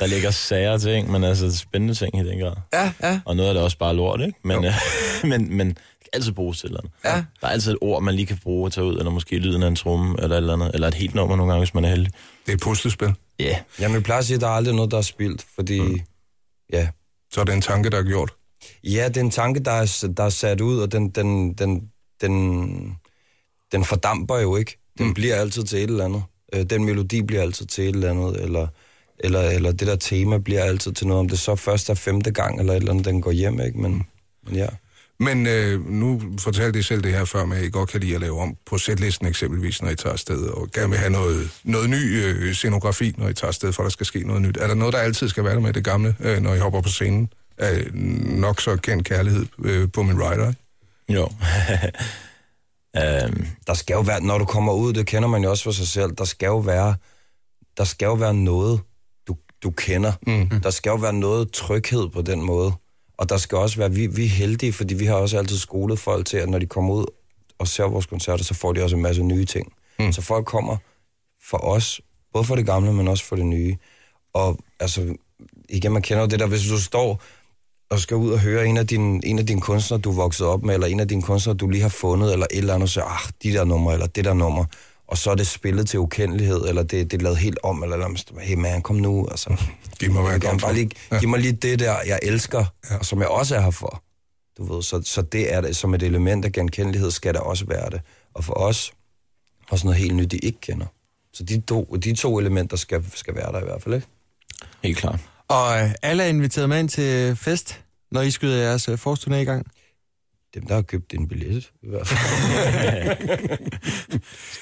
Der 0.00 0.06
ligger 0.06 0.30
sager 0.30 0.78
ting, 0.78 1.10
men 1.10 1.24
altså 1.24 1.56
spændende 1.56 1.94
ting 1.94 2.18
i 2.18 2.28
den 2.28 2.38
grad. 2.38 2.54
Ja, 2.72 2.92
ja. 3.02 3.20
Og 3.24 3.36
noget 3.36 3.48
af 3.48 3.54
det 3.54 3.60
er 3.60 3.64
også 3.64 3.78
bare 3.78 3.96
lort, 3.96 4.20
ikke? 4.20 4.38
Men, 4.44 4.64
øh, 4.64 4.72
men, 5.30 5.56
men 5.56 5.76
kan 6.12 6.18
altid 6.18 6.32
bruges 6.32 6.58
til 6.58 6.66
et 6.66 6.70
eller 6.70 6.80
andet. 6.80 6.92
Ja. 7.04 7.24
Der 7.40 7.46
er 7.46 7.50
altid 7.52 7.72
et 7.72 7.78
ord, 7.80 8.02
man 8.02 8.14
lige 8.14 8.26
kan 8.26 8.38
bruge 8.42 8.66
og 8.68 8.72
tage 8.72 8.84
ud, 8.86 8.98
eller 8.98 9.10
måske 9.10 9.38
lyden 9.38 9.62
af 9.62 9.68
en 9.68 9.76
tromme, 9.76 10.16
eller 10.22 10.36
et 10.36 10.40
eller 10.40 10.52
andet. 10.52 10.70
Eller 10.74 10.88
et 10.88 10.94
helt 10.94 11.14
nummer 11.14 11.36
nogle 11.36 11.52
gange, 11.52 11.60
hvis 11.64 11.74
man 11.74 11.84
er 11.84 11.88
heldig. 11.88 12.12
Det 12.46 12.52
er 12.52 12.56
et 12.56 12.60
puslespil. 12.60 13.14
Ja. 13.38 13.44
Yeah. 13.44 13.56
Jamen, 13.80 13.94
jeg 13.94 14.02
plejer 14.02 14.18
at 14.18 14.24
sige, 14.26 14.34
at 14.34 14.40
der 14.40 14.46
er 14.46 14.50
aldrig 14.52 14.74
noget, 14.74 14.90
der 14.90 14.98
er 14.98 15.02
spildt, 15.02 15.46
fordi... 15.54 15.80
Mm. 15.80 16.00
Ja, 16.72 16.88
Så 17.32 17.40
er 17.40 17.44
det 17.44 17.54
en 17.54 17.60
tanke, 17.60 17.90
der 17.90 17.98
er 17.98 18.02
gjort. 18.02 18.30
Ja, 18.84 19.08
det 19.08 19.16
er 19.16 19.20
en 19.20 19.30
tanke, 19.30 19.60
der 19.60 19.70
er, 19.70 20.06
der 20.16 20.24
er 20.24 20.28
sat 20.28 20.60
ud, 20.60 20.78
og 20.78 20.92
den, 20.92 21.08
den, 21.08 21.54
den, 21.54 21.90
den, 22.20 22.96
den 23.72 23.84
fordamper 23.84 24.38
jo 24.38 24.56
ikke. 24.56 24.78
Den 24.98 25.06
mm. 25.06 25.14
bliver 25.14 25.36
altid 25.36 25.64
til 25.64 25.78
et 25.78 25.90
eller 25.90 26.04
andet. 26.04 26.22
Øh, 26.54 26.62
Den 26.64 26.84
melodi 26.84 27.22
bliver 27.22 27.42
altid 27.42 27.66
til 27.66 27.84
et 27.84 27.94
eller 27.94 28.10
andet, 28.10 28.42
eller, 28.42 28.66
eller, 29.18 29.40
eller 29.40 29.72
det 29.72 29.86
der 29.86 29.96
tema 29.96 30.38
bliver 30.38 30.62
altid 30.64 30.92
til 30.92 31.06
noget. 31.06 31.20
Om 31.20 31.28
det 31.28 31.38
så 31.38 31.56
først 31.56 31.90
er 31.90 31.94
femte 31.94 32.30
gang, 32.30 32.60
eller 32.60 32.72
et 32.72 32.76
eller 32.76 32.90
andet, 32.90 33.04
den 33.04 33.22
går 33.22 33.30
hjem, 33.30 33.60
ikke? 33.60 33.78
Men, 33.80 34.06
men 34.46 34.54
ja. 34.56 34.66
Men 35.20 35.46
øh, 35.46 35.86
nu 35.90 36.22
fortalte 36.38 36.78
I 36.78 36.82
selv 36.82 37.02
det 37.02 37.12
her 37.12 37.24
før, 37.24 37.44
med 37.44 37.56
at 37.56 37.64
I 37.64 37.70
godt 37.70 37.88
kan 37.88 38.00
lide 38.00 38.14
at 38.14 38.20
lave 38.20 38.40
om 38.40 38.56
på 38.66 38.78
sætlisten 38.78 39.26
eksempelvis, 39.26 39.82
når 39.82 39.90
I 39.90 39.94
tager 39.96 40.12
afsted, 40.12 40.46
og 40.46 40.68
gerne 40.74 40.88
vil 40.88 40.98
have 40.98 41.10
noget, 41.10 41.50
noget 41.64 41.90
ny 41.90 42.24
øh, 42.24 42.54
scenografi, 42.54 43.14
når 43.18 43.28
I 43.28 43.34
tager 43.34 43.48
afsted, 43.48 43.72
for 43.72 43.82
der 43.82 43.90
skal 43.90 44.06
ske 44.06 44.26
noget 44.26 44.42
nyt. 44.42 44.56
Er 44.56 44.66
der 44.66 44.74
noget, 44.74 44.94
der 44.94 44.98
altid 45.00 45.28
skal 45.28 45.44
være 45.44 45.54
der 45.54 45.60
med 45.60 45.72
det 45.72 45.84
gamle, 45.84 46.14
øh, 46.20 46.40
når 46.40 46.54
I 46.54 46.58
hopper 46.58 46.80
på 46.80 46.88
scenen? 46.88 47.32
Er 47.58 47.82
nok 48.40 48.60
så 48.60 48.76
kendt 48.76 49.04
kærlighed 49.08 49.46
øh, 49.64 49.92
på 49.92 50.02
min 50.02 50.22
rider? 50.22 50.52
Jo. 51.08 51.28
øhm, 52.96 53.46
Der 53.66 53.74
skal 53.74 53.94
jo 53.94 54.00
være, 54.00 54.20
når 54.20 54.38
du 54.38 54.44
kommer 54.44 54.72
ud, 54.72 54.92
det 54.92 55.06
kender 55.06 55.28
man 55.28 55.42
jo 55.42 55.50
også 55.50 55.64
for 55.64 55.70
sig 55.70 55.88
selv, 55.88 56.12
der 56.18 56.24
skal 56.24 56.46
jo 56.46 56.58
være, 56.58 56.94
der 57.76 57.84
skal 57.84 58.06
jo 58.06 58.14
være 58.14 58.34
noget, 58.34 58.80
du, 59.28 59.36
du 59.62 59.70
kender. 59.70 60.12
Mm. 60.26 60.60
Der 60.60 60.70
skal 60.70 60.90
jo 60.90 60.96
være 60.96 61.12
noget 61.12 61.50
tryghed 61.50 62.08
på 62.08 62.22
den 62.22 62.42
måde. 62.42 62.72
Og 63.18 63.28
der 63.28 63.36
skal 63.36 63.58
også 63.58 63.76
være, 63.76 63.92
vi, 63.92 64.06
vi 64.06 64.24
er 64.24 64.28
heldige, 64.28 64.72
fordi 64.72 64.94
vi 64.94 65.04
har 65.04 65.14
også 65.14 65.38
altid 65.38 65.58
skolet 65.58 65.98
folk 65.98 66.26
til, 66.26 66.36
at 66.36 66.48
når 66.48 66.58
de 66.58 66.66
kommer 66.66 66.94
ud 66.94 67.06
og 67.58 67.68
ser 67.68 67.84
vores 67.84 68.06
koncerter, 68.06 68.44
så 68.44 68.54
får 68.54 68.72
de 68.72 68.82
også 68.82 68.96
en 68.96 69.02
masse 69.02 69.22
nye 69.22 69.44
ting. 69.44 69.72
Mm. 69.98 70.12
Så 70.12 70.22
folk 70.22 70.46
kommer 70.46 70.76
for 71.42 71.58
os, 71.58 72.00
både 72.32 72.44
for 72.44 72.54
det 72.54 72.66
gamle, 72.66 72.92
men 72.92 73.08
også 73.08 73.24
for 73.24 73.36
det 73.36 73.46
nye. 73.46 73.76
Og 74.32 74.58
altså, 74.80 75.14
igen, 75.68 75.92
man 75.92 76.02
kender 76.02 76.22
jo 76.22 76.28
det 76.28 76.40
der, 76.40 76.46
hvis 76.46 76.68
du 76.68 76.80
står 76.80 77.22
og 77.90 77.98
skal 77.98 78.16
ud 78.16 78.32
og 78.32 78.40
høre 78.40 78.66
en 78.66 78.76
af 78.76 78.86
dine, 78.86 79.20
en 79.24 79.38
af 79.38 79.46
dine 79.46 79.60
kunstnere, 79.60 80.00
du 80.00 80.10
er 80.10 80.14
vokset 80.14 80.46
op 80.46 80.62
med, 80.62 80.74
eller 80.74 80.86
en 80.86 81.00
af 81.00 81.08
dine 81.08 81.22
kunstnere, 81.22 81.56
du 81.56 81.68
lige 81.68 81.82
har 81.82 81.88
fundet, 81.88 82.32
eller 82.32 82.46
et 82.50 82.58
eller 82.58 82.74
andet, 82.74 82.84
og 82.84 82.88
så 82.88 83.00
ah, 83.00 83.30
de 83.42 83.52
der 83.52 83.64
numre, 83.64 83.92
eller 83.92 84.06
det 84.06 84.24
der 84.24 84.34
nummer, 84.34 84.64
og 85.08 85.18
så 85.18 85.30
er 85.30 85.34
det 85.34 85.46
spillet 85.46 85.88
til 85.88 85.98
ukendelighed, 86.00 86.68
eller 86.68 86.82
det, 86.82 87.10
det 87.10 87.18
er 87.18 87.22
lavet 87.22 87.38
helt 87.38 87.58
om, 87.62 87.82
eller, 87.82 87.96
eller 87.96 88.40
hey 88.40 88.54
man, 88.54 88.82
kom 88.82 88.96
nu, 88.96 89.28
altså. 89.30 89.62
Det 90.00 90.10
må 90.10 90.22
være 90.22 90.30
Jeg 90.30 90.40
kan 90.40 90.50
godt 90.50 90.62
bare 90.62 90.74
lige, 90.74 90.90
giv 91.20 91.28
mig 91.28 91.40
lige 91.40 91.52
det 91.52 91.78
der, 91.78 91.96
jeg 92.06 92.18
elsker, 92.22 92.64
ja. 92.90 92.96
og 92.96 93.06
som 93.06 93.20
jeg 93.20 93.28
også 93.28 93.56
er 93.56 93.60
her 93.60 93.70
for. 93.70 94.02
Du 94.58 94.74
ved, 94.74 94.82
så, 94.82 95.02
så 95.04 95.22
det 95.22 95.54
er 95.54 95.60
det, 95.60 95.76
som 95.76 95.94
et 95.94 96.02
element 96.02 96.44
af 96.44 96.52
genkendelighed, 96.52 97.10
skal 97.10 97.34
der 97.34 97.40
også 97.40 97.64
være 97.66 97.90
det. 97.90 98.00
Og 98.34 98.44
for 98.44 98.54
os, 98.54 98.92
også 99.70 99.86
noget 99.86 100.00
helt 100.00 100.14
nyt, 100.14 100.30
de 100.30 100.38
ikke 100.38 100.60
kender. 100.60 100.86
Så 101.32 101.44
de 101.44 101.60
to, 101.60 101.84
de 102.04 102.14
to 102.14 102.38
elementer 102.38 102.76
skal, 102.76 103.04
skal 103.14 103.34
være 103.34 103.52
der 103.52 103.60
i 103.60 103.64
hvert 103.64 103.82
fald, 103.82 103.94
ikke? 103.94 104.06
helt 104.82 104.98
klart. 104.98 105.20
Og 105.48 105.80
øh, 105.80 105.90
alle 106.02 106.22
er 106.22 106.26
inviteret 106.26 106.68
med 106.68 106.78
ind 106.78 106.88
til 106.88 107.36
fest, 107.36 107.80
når 108.10 108.20
I 108.20 108.30
skyder 108.30 108.56
jeres 108.56 108.88
øh, 108.88 108.98
forårsturné 109.06 109.34
i 109.34 109.44
gang. 109.44 109.66
Dem, 110.58 110.66
der 110.66 110.74
har 110.74 110.82
købt 110.82 111.14
en 111.14 111.28
billet, 111.28 111.70
i 111.82 111.88
hvert 111.88 112.06
fald. 112.08 112.18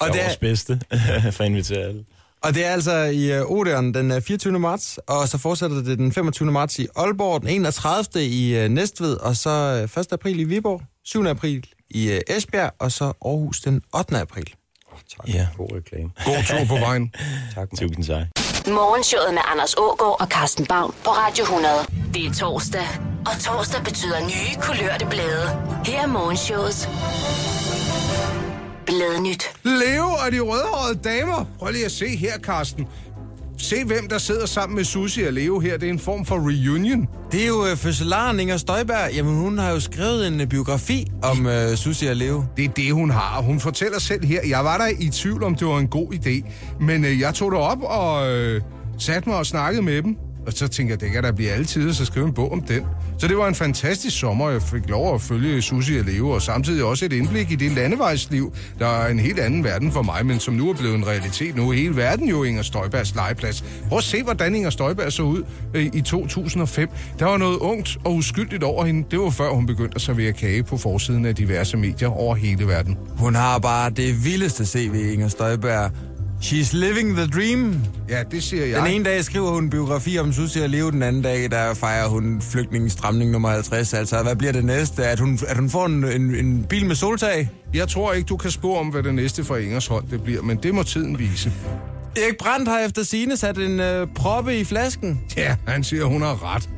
Og 0.01 0.07
det, 0.07 0.15
vores 0.15 0.33
er, 0.33 0.37
bedste 0.39 0.79
for 1.35 1.43
at 1.43 1.49
invitere 1.49 1.79
alle. 1.79 2.05
og 2.43 2.53
det 2.53 2.65
er 2.65 2.69
altså 2.69 3.03
i 3.03 3.31
øh, 3.33 3.51
Odeon 3.51 3.93
den 3.93 4.11
øh, 4.11 4.21
24. 4.21 4.59
marts, 4.59 4.99
og 5.07 5.27
så 5.27 5.37
fortsætter 5.37 5.81
det 5.83 5.97
den 5.97 6.11
25. 6.11 6.51
marts 6.51 6.79
i 6.79 6.87
Aalborg, 6.95 7.41
den 7.41 7.49
31. 7.49 8.25
i 8.25 8.55
øh, 8.55 8.69
Næstved, 8.69 9.17
og 9.17 9.35
så 9.35 9.49
øh, 9.95 10.01
1. 10.01 10.07
april 10.13 10.39
i 10.39 10.43
Viborg, 10.43 10.81
7. 11.05 11.25
april 11.25 11.67
i 11.89 12.11
øh, 12.11 12.21
Esbjerg, 12.27 12.71
og 12.79 12.91
så 12.91 13.03
Aarhus 13.03 13.59
den 13.61 13.81
8. 13.95 14.17
april. 14.17 14.45
Tak. 15.17 15.33
Ja. 15.33 15.47
God 15.57 15.67
reklame. 15.75 16.09
God 16.25 16.43
tur 16.47 16.65
på 16.75 16.85
vejen. 16.85 17.13
Tak, 17.55 17.67
man. 17.71 17.89
Tusind 17.89 18.05
tak. 18.05 18.27
Morgenshowet 18.67 19.33
med 19.33 19.41
Anders 19.51 19.73
Ågaard 19.77 20.21
og 20.21 20.27
Carsten 20.27 20.65
Baum 20.65 20.93
på 21.03 21.09
Radio 21.09 21.43
100. 21.43 21.73
Det 22.13 22.25
er 22.25 22.33
torsdag, 22.33 22.87
og 23.31 23.39
torsdag 23.39 23.83
betyder 23.83 24.19
nye 24.19 24.61
kulørte 24.61 25.05
blade. 25.09 25.47
Her 25.85 26.01
er 26.01 26.07
morgenshowet. 26.07 26.89
Bladnyt. 28.85 29.43
Leo 29.63 30.05
og 30.25 30.31
de 30.31 30.39
rødhårede 30.39 30.99
damer. 31.03 31.45
Prøv 31.59 31.71
lige 31.71 31.85
at 31.85 31.91
se 31.91 32.15
her, 32.15 32.37
Karsten. 32.37 32.87
Se, 33.57 33.83
hvem 33.83 34.07
der 34.09 34.17
sidder 34.17 34.45
sammen 34.45 34.75
med 34.75 34.83
Susi 34.83 35.21
og 35.21 35.33
Leo 35.33 35.59
her. 35.59 35.77
Det 35.77 35.89
er 35.89 35.93
en 35.93 35.99
form 35.99 36.25
for 36.25 36.35
reunion. 36.35 37.07
Det 37.31 37.43
er 37.43 37.47
jo 37.47 37.65
øh, 37.65 37.77
fødselaren 37.77 38.39
Inger 38.39 38.57
Støjberg. 38.57 39.13
Jamen, 39.13 39.35
hun 39.35 39.57
har 39.57 39.71
jo 39.71 39.79
skrevet 39.79 40.27
en 40.27 40.41
øh, 40.41 40.47
biografi 40.47 41.07
om 41.23 41.47
øh, 41.47 41.75
Susie 41.75 42.09
og 42.09 42.15
Leo. 42.15 42.43
Det 42.57 42.65
er 42.65 42.69
det, 42.69 42.93
hun 42.93 43.09
har. 43.09 43.41
Hun 43.41 43.59
fortæller 43.59 43.99
selv 43.99 44.25
her, 44.25 44.41
jeg 44.47 44.65
var 44.65 44.77
der 44.77 44.87
i 44.99 45.09
tvivl 45.09 45.43
om, 45.43 45.55
det 45.55 45.67
var 45.67 45.77
en 45.77 45.87
god 45.87 46.13
idé. 46.13 46.51
Men 46.79 47.05
øh, 47.05 47.19
jeg 47.19 47.33
tog 47.33 47.51
det 47.51 47.59
op 47.59 47.81
og 47.81 48.31
øh, 48.31 48.61
satte 48.99 49.29
mig 49.29 49.37
og 49.37 49.45
snakkede 49.45 49.83
med 49.83 50.01
dem. 50.01 50.17
Og 50.47 50.53
så 50.53 50.67
tænkte 50.67 50.91
jeg, 50.91 51.01
det 51.01 51.11
kan 51.11 51.23
da 51.23 51.31
blive 51.31 51.51
altid, 51.51 51.93
så 51.93 52.05
skrive 52.05 52.25
en 52.25 52.33
bog 52.33 52.51
om 52.51 52.61
den. 52.61 52.81
Så 53.17 53.27
det 53.27 53.37
var 53.37 53.47
en 53.47 53.55
fantastisk 53.55 54.19
sommer, 54.19 54.49
jeg 54.49 54.61
fik 54.61 54.89
lov 54.89 55.15
at 55.15 55.21
følge 55.21 55.61
Susi 55.61 55.97
og 55.97 56.05
leve, 56.05 56.33
og 56.33 56.41
samtidig 56.41 56.83
også 56.83 57.05
et 57.05 57.13
indblik 57.13 57.51
i 57.51 57.55
det 57.55 57.71
landevejsliv, 57.71 58.53
der 58.79 58.87
er 58.87 59.07
en 59.07 59.19
helt 59.19 59.39
anden 59.39 59.63
verden 59.63 59.91
for 59.91 60.01
mig, 60.01 60.25
men 60.25 60.39
som 60.39 60.53
nu 60.53 60.69
er 60.69 60.73
blevet 60.73 60.95
en 60.95 61.07
realitet. 61.07 61.55
Nu 61.55 61.69
er 61.69 61.73
hele 61.73 61.95
verden 61.95 62.29
jo 62.29 62.43
Inger 62.43 62.61
Støjbergs 62.61 63.15
legeplads. 63.15 63.63
Prøv 63.89 63.97
at 63.97 64.03
se, 64.03 64.23
hvordan 64.23 64.55
Inger 64.55 64.69
Støjberg 64.69 65.13
så 65.13 65.23
ud 65.23 65.43
øh, 65.73 65.85
i 65.93 66.01
2005. 66.01 66.89
Der 67.19 67.25
var 67.25 67.37
noget 67.37 67.57
ungt 67.57 67.97
og 68.05 68.15
uskyldigt 68.15 68.63
over 68.63 68.85
hende. 68.85 69.05
Det 69.11 69.19
var 69.19 69.29
før 69.29 69.49
hun 69.49 69.65
begyndte 69.65 69.95
at 69.95 70.01
servere 70.01 70.33
kage 70.33 70.63
på 70.63 70.77
forsiden 70.77 71.25
af 71.25 71.35
diverse 71.35 71.77
medier 71.77 72.09
over 72.09 72.35
hele 72.35 72.67
verden. 72.67 72.97
Hun 73.17 73.35
har 73.35 73.59
bare 73.59 73.89
det 73.89 74.25
vildeste 74.25 74.65
CV, 74.65 75.11
Inger 75.13 75.27
Støjberg. 75.27 75.91
She's 76.41 76.73
living 76.73 77.15
the 77.15 77.27
dream. 77.27 77.75
Ja, 78.09 78.23
det 78.31 78.43
siger 78.43 78.65
jeg. 78.65 78.81
Den 78.81 78.93
ene 78.93 79.05
dag 79.05 79.23
skriver 79.23 79.49
hun 79.49 79.63
en 79.63 79.69
biografi 79.69 80.17
om 80.17 80.33
Susie 80.33 80.63
og 80.63 80.69
Leo, 80.69 80.89
den 80.89 81.03
anden 81.03 81.21
dag, 81.21 81.51
der 81.51 81.73
fejrer 81.73 82.07
hun 82.07 82.41
flygtningsstramning 82.41 83.31
nummer 83.31 83.49
50. 83.49 83.93
Altså, 83.93 84.23
hvad 84.23 84.35
bliver 84.35 84.53
det 84.53 84.65
næste? 84.65 85.05
At 85.05 85.19
hun, 85.19 85.39
at 85.47 85.57
hun 85.57 85.69
får 85.69 85.85
en, 85.85 86.03
en, 86.03 86.35
en 86.35 86.63
bil 86.63 86.85
med 86.85 86.95
soltag? 86.95 87.49
Jeg 87.73 87.87
tror 87.87 88.13
ikke, 88.13 88.27
du 88.27 88.37
kan 88.37 88.51
spå 88.51 88.75
om, 88.75 88.87
hvad 88.87 89.03
det 89.03 89.15
næste 89.15 89.43
fra 89.43 89.57
Ingers 89.57 89.87
hold 89.87 90.03
det 90.11 90.23
bliver, 90.23 90.41
men 90.41 90.57
det 90.63 90.75
må 90.75 90.83
tiden 90.83 91.19
vise. 91.19 91.53
Erik 92.17 92.37
Brandt 92.39 92.69
har 92.69 92.79
efter 92.79 93.03
sine 93.03 93.37
sat 93.37 93.57
en 93.57 93.79
øh, 93.79 94.07
proppe 94.15 94.57
i 94.57 94.63
flasken. 94.63 95.21
Ja, 95.37 95.55
han 95.67 95.83
siger, 95.83 96.05
hun 96.05 96.21
har 96.21 96.55
ret. 96.55 96.69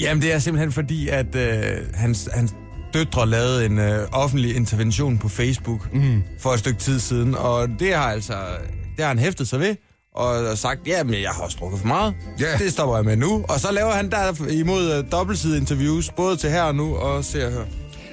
Jamen, 0.00 0.22
det 0.22 0.32
er 0.32 0.38
simpelthen 0.38 0.72
fordi, 0.72 1.08
at 1.08 1.34
øh, 1.34 1.52
hans, 1.94 2.28
hans 2.34 2.54
døtre 2.94 3.28
lavede 3.28 3.66
en 3.66 3.78
øh, 3.78 4.08
offentlig 4.12 4.56
intervention 4.56 5.18
på 5.18 5.28
Facebook 5.28 5.94
mm. 5.94 6.22
for 6.38 6.50
et 6.50 6.58
stykke 6.58 6.78
tid 6.78 7.00
siden, 7.00 7.34
og 7.34 7.68
det 7.78 7.94
har 7.94 8.04
altså 8.04 8.34
det 9.00 9.06
har 9.06 9.14
han 9.14 9.18
hæftet 9.18 9.48
sig 9.48 9.60
ved, 9.60 9.76
og 10.14 10.58
sagt, 10.58 10.80
ja, 10.86 11.04
men 11.04 11.22
jeg 11.22 11.30
har 11.30 11.42
også 11.42 11.56
drukket 11.60 11.80
for 11.80 11.86
meget. 11.86 12.14
Ja. 12.40 12.56
Det 12.58 12.72
stopper 12.72 12.96
jeg 12.96 13.04
med 13.04 13.16
nu. 13.16 13.44
Og 13.48 13.60
så 13.60 13.72
laver 13.72 13.90
han 13.90 14.10
der 14.10 14.50
imod 14.50 14.98
uh, 14.98 15.12
dobbeltside 15.12 15.56
interviews, 15.56 16.10
både 16.10 16.36
til 16.36 16.50
her 16.50 16.62
og 16.62 16.74
nu, 16.74 16.96
og 16.96 17.24
se 17.24 17.46
og 17.46 17.52
hør. 17.52 17.64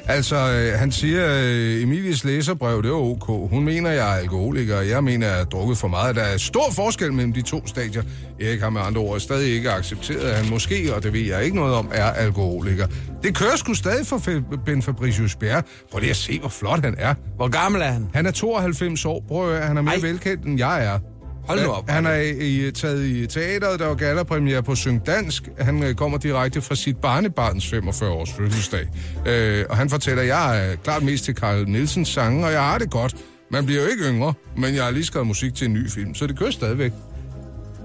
Altså, 0.10 0.36
øh, 0.36 0.80
han 0.80 0.92
siger, 0.92 1.28
øh, 1.44 1.84
Emilies 1.84 2.24
læserbrev, 2.24 2.84
det 2.84 2.90
er 2.90 2.94
ok. 2.94 3.50
Hun 3.50 3.64
mener, 3.64 3.90
jeg 3.90 4.14
er 4.14 4.20
alkoholiker, 4.20 4.78
og 4.78 4.90
jeg 4.90 5.04
mener, 5.04 5.28
jeg 5.28 5.36
har 5.36 5.44
drukket 5.44 5.78
for 5.78 5.88
meget. 5.88 6.16
Der 6.16 6.22
er 6.22 6.38
stor 6.38 6.72
forskel 6.72 7.14
mellem 7.14 7.34
de 7.34 7.42
to 7.42 7.68
stadier. 7.68 8.04
Erik 8.42 8.60
har 8.60 8.70
med 8.70 8.82
andre 8.82 9.02
ord 9.02 9.20
stadig 9.20 9.54
ikke 9.54 9.72
accepteret, 9.72 10.20
at 10.20 10.38
han 10.38 10.50
måske, 10.50 10.96
og 10.96 11.04
det 11.04 11.14
ved 11.14 11.20
jeg 11.22 11.44
ikke 11.44 11.56
noget 11.56 11.76
om, 11.76 11.90
er 11.94 12.06
alkoholiker. 12.06 12.88
Det 13.24 13.36
kører 13.36 13.56
sgu 13.56 13.74
stadig 13.74 14.08
for 14.08 14.22
Ben 14.66 14.82
Fabricius 14.82 15.36
Bjerre. 15.36 15.64
Prøv 15.92 16.00
lige 16.00 16.10
at 16.10 16.16
se, 16.16 16.40
hvor 16.40 16.50
flot 16.50 16.84
han 16.84 16.96
er. 16.98 17.14
Hvor 17.36 17.48
gammel 17.48 17.82
er 17.82 17.86
han? 17.92 18.08
Han 18.14 18.26
er 18.26 18.32
92 18.32 19.06
år. 19.06 19.24
Prøv 19.28 19.44
at 19.44 19.56
høre, 19.56 19.68
han 19.68 19.78
er 19.78 19.82
mere 19.82 19.96
Ej. 19.96 20.02
velkendt, 20.02 20.46
end 20.46 20.60
jeg 20.60 20.86
er. 20.86 21.00
Hold 21.48 21.64
nu 21.64 21.70
op. 21.70 21.90
Han 21.90 22.06
er 22.06 22.22
i, 22.42 22.72
taget 22.72 23.06
i 23.06 23.28
teateret, 23.28 23.80
der 23.80 23.88
var 23.88 23.96
gallerpremiere 23.96 24.64
på 24.64 24.76
Syng 24.76 25.06
Dansk. 25.06 25.50
Han 25.60 25.84
øh, 25.84 25.96
kommer 25.96 26.18
direkte 26.18 26.62
fra 26.62 26.76
sit 26.76 26.98
barnebarns 26.98 27.70
45 27.70 28.10
års 28.10 28.34
fødselsdag. 28.34 28.88
Øh, 29.26 29.66
og 29.70 29.78
han 29.78 29.90
fortæller, 29.90 30.22
at 30.22 30.28
jeg 30.28 30.70
er 30.72 30.76
klart 30.76 31.04
mest 31.04 31.26
til 31.26 31.36
Carl 31.36 31.70
Nielsens 31.70 32.10
sange, 32.10 32.46
og 32.46 32.52
jeg 32.52 32.62
har 32.62 32.78
det 32.78 32.92
godt. 32.92 33.16
Man 33.52 33.66
bliver 33.66 33.82
jo 33.82 33.88
ikke 33.88 34.04
yngre, 34.04 34.34
men 34.58 34.76
jeg 34.76 34.84
har 34.84 34.92
lige 34.92 35.06
skrevet 35.06 35.28
musik 35.28 35.56
til 35.56 35.68
en 35.68 35.74
ny 35.74 35.90
film, 35.90 36.16
så 36.16 36.28
det 36.28 36.40
kører 36.40 36.52
stadigvæk. 36.52 36.92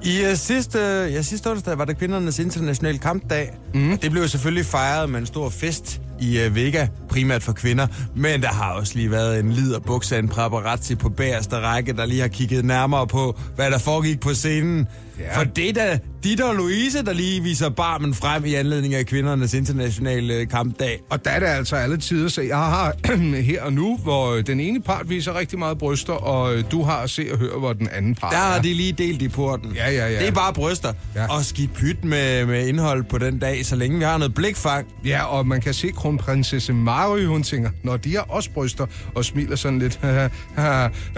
I 0.04 0.24
uh, 0.30 0.36
sidste, 0.36 0.78
ja, 1.12 1.22
sidste 1.22 1.50
onsdag 1.50 1.78
var 1.78 1.84
det 1.84 1.98
kvindernes 1.98 2.38
internationale 2.38 2.98
kampdag. 2.98 3.50
Mm. 3.74 3.98
Det 3.98 4.10
blev 4.10 4.28
selvfølgelig 4.28 4.66
fejret 4.66 5.10
med 5.10 5.20
en 5.20 5.26
stor 5.26 5.48
fest 5.48 6.00
i 6.22 6.46
uh, 6.46 6.54
Vega, 6.54 6.86
primært 7.08 7.42
for 7.42 7.52
kvinder. 7.52 7.86
Men 8.14 8.42
der 8.42 8.48
har 8.48 8.72
også 8.72 8.92
lige 8.94 9.10
været 9.10 9.40
en 9.40 9.52
lider 9.52 9.78
buksa, 9.78 10.18
en 10.18 10.28
paparazzi 10.28 10.94
på 10.94 11.08
bagerste 11.08 11.56
række, 11.56 11.92
der 11.92 12.06
lige 12.06 12.20
har 12.20 12.28
kigget 12.28 12.64
nærmere 12.64 13.06
på, 13.06 13.38
hvad 13.56 13.70
der 13.70 13.78
foregik 13.78 14.20
på 14.20 14.34
scenen. 14.34 14.86
Ja. 15.18 15.38
For 15.38 15.44
det 15.44 15.68
er 15.68 15.72
da 15.72 15.98
dit 16.24 16.40
og 16.40 16.54
Louise, 16.54 17.04
der 17.04 17.12
lige 17.12 17.42
viser 17.42 17.68
barmen 17.68 18.14
frem 18.14 18.44
i 18.44 18.54
anledning 18.54 18.94
af 18.94 19.06
kvindernes 19.06 19.54
internationale 19.54 20.34
øh, 20.34 20.48
kampdag. 20.48 21.00
Og 21.10 21.24
der 21.24 21.30
er 21.30 21.38
det 21.40 21.46
altså 21.46 21.76
alle 21.76 21.96
tider, 21.96 22.28
så 22.28 22.42
jeg 22.42 22.56
har 22.56 22.94
her 23.42 23.62
og 23.62 23.72
nu, 23.72 23.96
hvor 24.02 24.34
den 24.34 24.60
ene 24.60 24.80
part 24.82 25.10
viser 25.10 25.38
rigtig 25.38 25.58
meget 25.58 25.78
bryster, 25.78 26.12
og 26.12 26.54
øh, 26.54 26.64
du 26.70 26.82
har 26.82 26.96
at 26.96 27.10
se 27.10 27.26
og 27.32 27.38
høre, 27.38 27.58
hvor 27.58 27.72
den 27.72 27.88
anden 27.92 28.14
part 28.14 28.32
Der 28.32 28.38
har 28.38 28.56
er. 28.56 28.62
de 28.62 28.74
lige 28.74 28.92
delt 28.92 29.22
i 29.22 29.28
porten. 29.28 29.72
Ja, 29.74 29.90
ja, 29.90 30.08
ja. 30.12 30.18
Det 30.18 30.28
er 30.28 30.32
bare 30.32 30.52
bryster. 30.52 30.92
Ja. 31.14 31.26
Og 31.36 31.44
skidt 31.44 31.72
pyt 31.74 32.04
med, 32.04 32.46
med 32.46 32.66
indhold 32.66 33.04
på 33.04 33.18
den 33.18 33.38
dag, 33.38 33.66
så 33.66 33.76
længe 33.76 33.98
vi 33.98 34.04
har 34.04 34.18
noget 34.18 34.34
blikfang. 34.34 34.86
Ja, 35.04 35.24
og 35.24 35.46
man 35.46 35.60
kan 35.60 35.74
se 35.74 35.88
kronprinsesse 35.88 36.72
Mary, 36.72 37.24
hun 37.24 37.42
tænker, 37.42 37.70
når 37.82 37.96
de 37.96 38.14
har 38.14 38.22
også 38.28 38.50
bryster, 38.50 38.86
og 39.14 39.24
smiler 39.24 39.56
sådan 39.56 39.78
lidt. 39.78 40.00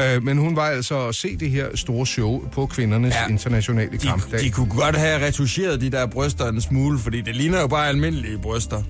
Øh, 0.01 0.23
Men 0.23 0.39
hun 0.39 0.57
var 0.57 0.63
altså 0.63 1.07
at 1.09 1.15
se 1.15 1.37
det 1.37 1.51
her 1.51 1.67
store 1.75 2.07
show 2.07 2.49
på 2.53 2.67
kvindernes 2.67 3.15
Ja. 3.15 3.27
Ja. 3.93 3.93
internationale 3.93 3.99
De, 3.99 4.07
kampdag. 4.07 4.41
de 4.41 4.50
kunne 4.50 4.69
godt 4.69 4.97
have 4.97 5.26
retuscheret 5.26 5.81
de 5.81 5.91
der 5.91 6.07
bryster 6.07 6.49
en 6.49 6.61
smule, 6.61 6.99
fordi 6.99 7.21
det 7.21 7.37
ligner 7.37 7.61
jo 7.61 7.67
bare 7.67 7.88
almindelige 7.88 8.38
bryster. 8.38 8.83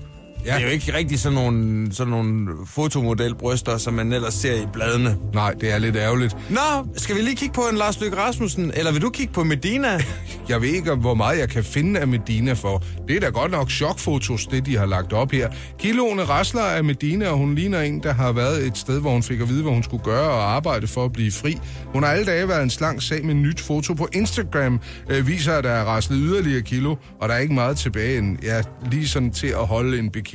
Ja. 0.45 0.53
Det 0.53 0.61
er 0.61 0.65
jo 0.65 0.71
ikke 0.71 0.93
rigtig 0.93 1.19
sådan 1.19 1.35
nogle, 1.35 1.93
sådan 1.93 2.11
nogle 2.11 2.47
fotomodelbryster, 2.65 3.77
som 3.77 3.93
man 3.93 4.13
ellers 4.13 4.33
ser 4.33 4.53
i 4.53 4.65
bladene. 4.73 5.17
Nej, 5.33 5.53
det 5.53 5.73
er 5.73 5.77
lidt 5.77 5.95
ærgerligt. 5.95 6.37
Nå, 6.49 6.87
skal 6.97 7.15
vi 7.15 7.21
lige 7.21 7.35
kigge 7.35 7.53
på 7.53 7.61
en 7.71 7.77
Lars 7.77 8.01
Løkke 8.01 8.17
Rasmussen? 8.17 8.71
Eller 8.75 8.91
vil 8.91 9.01
du 9.01 9.09
kigge 9.09 9.33
på 9.33 9.43
Medina? 9.43 9.99
Jeg 10.49 10.61
ved 10.61 10.69
ikke, 10.69 10.95
hvor 10.95 11.13
meget 11.13 11.39
jeg 11.39 11.49
kan 11.49 11.63
finde 11.63 11.99
af 11.99 12.07
Medina 12.07 12.53
for. 12.53 12.83
Det 13.07 13.15
er 13.15 13.19
da 13.19 13.27
godt 13.27 13.51
nok 13.51 13.69
chokfotos, 13.69 14.45
det 14.47 14.65
de 14.65 14.77
har 14.77 14.85
lagt 14.85 15.13
op 15.13 15.31
her. 15.31 15.49
Kiloene 15.79 16.23
rasler 16.23 16.61
af 16.61 16.83
Medina, 16.83 17.27
og 17.29 17.37
hun 17.37 17.55
ligner 17.55 17.81
en, 17.81 18.03
der 18.03 18.13
har 18.13 18.31
været 18.31 18.67
et 18.67 18.77
sted, 18.77 19.01
hvor 19.01 19.11
hun 19.11 19.23
fik 19.23 19.41
at 19.41 19.49
vide, 19.49 19.63
hvad 19.63 19.73
hun 19.73 19.83
skulle 19.83 20.03
gøre 20.03 20.29
og 20.29 20.55
arbejde 20.55 20.87
for 20.87 21.05
at 21.05 21.13
blive 21.13 21.31
fri. 21.31 21.57
Hun 21.85 22.03
har 22.03 22.09
alle 22.09 22.25
dage 22.25 22.47
været 22.47 22.63
en 22.63 22.69
slank 22.69 23.01
sag 23.01 23.25
med 23.25 23.33
nyt 23.33 23.59
foto 23.59 23.93
på 23.93 24.07
Instagram. 24.13 24.79
Øh, 25.09 25.27
viser, 25.27 25.53
at 25.53 25.63
der 25.63 25.69
er 25.69 25.83
raslet 25.83 26.19
yderligere 26.21 26.61
kilo, 26.61 26.95
og 27.21 27.29
der 27.29 27.35
er 27.35 27.39
ikke 27.39 27.53
meget 27.53 27.77
tilbage 27.77 28.17
end 28.17 28.37
ja, 28.43 28.61
lige 28.91 29.07
sådan 29.07 29.31
til 29.31 29.47
at 29.47 29.67
holde 29.67 29.99
en 29.99 30.09
bikini. 30.09 30.34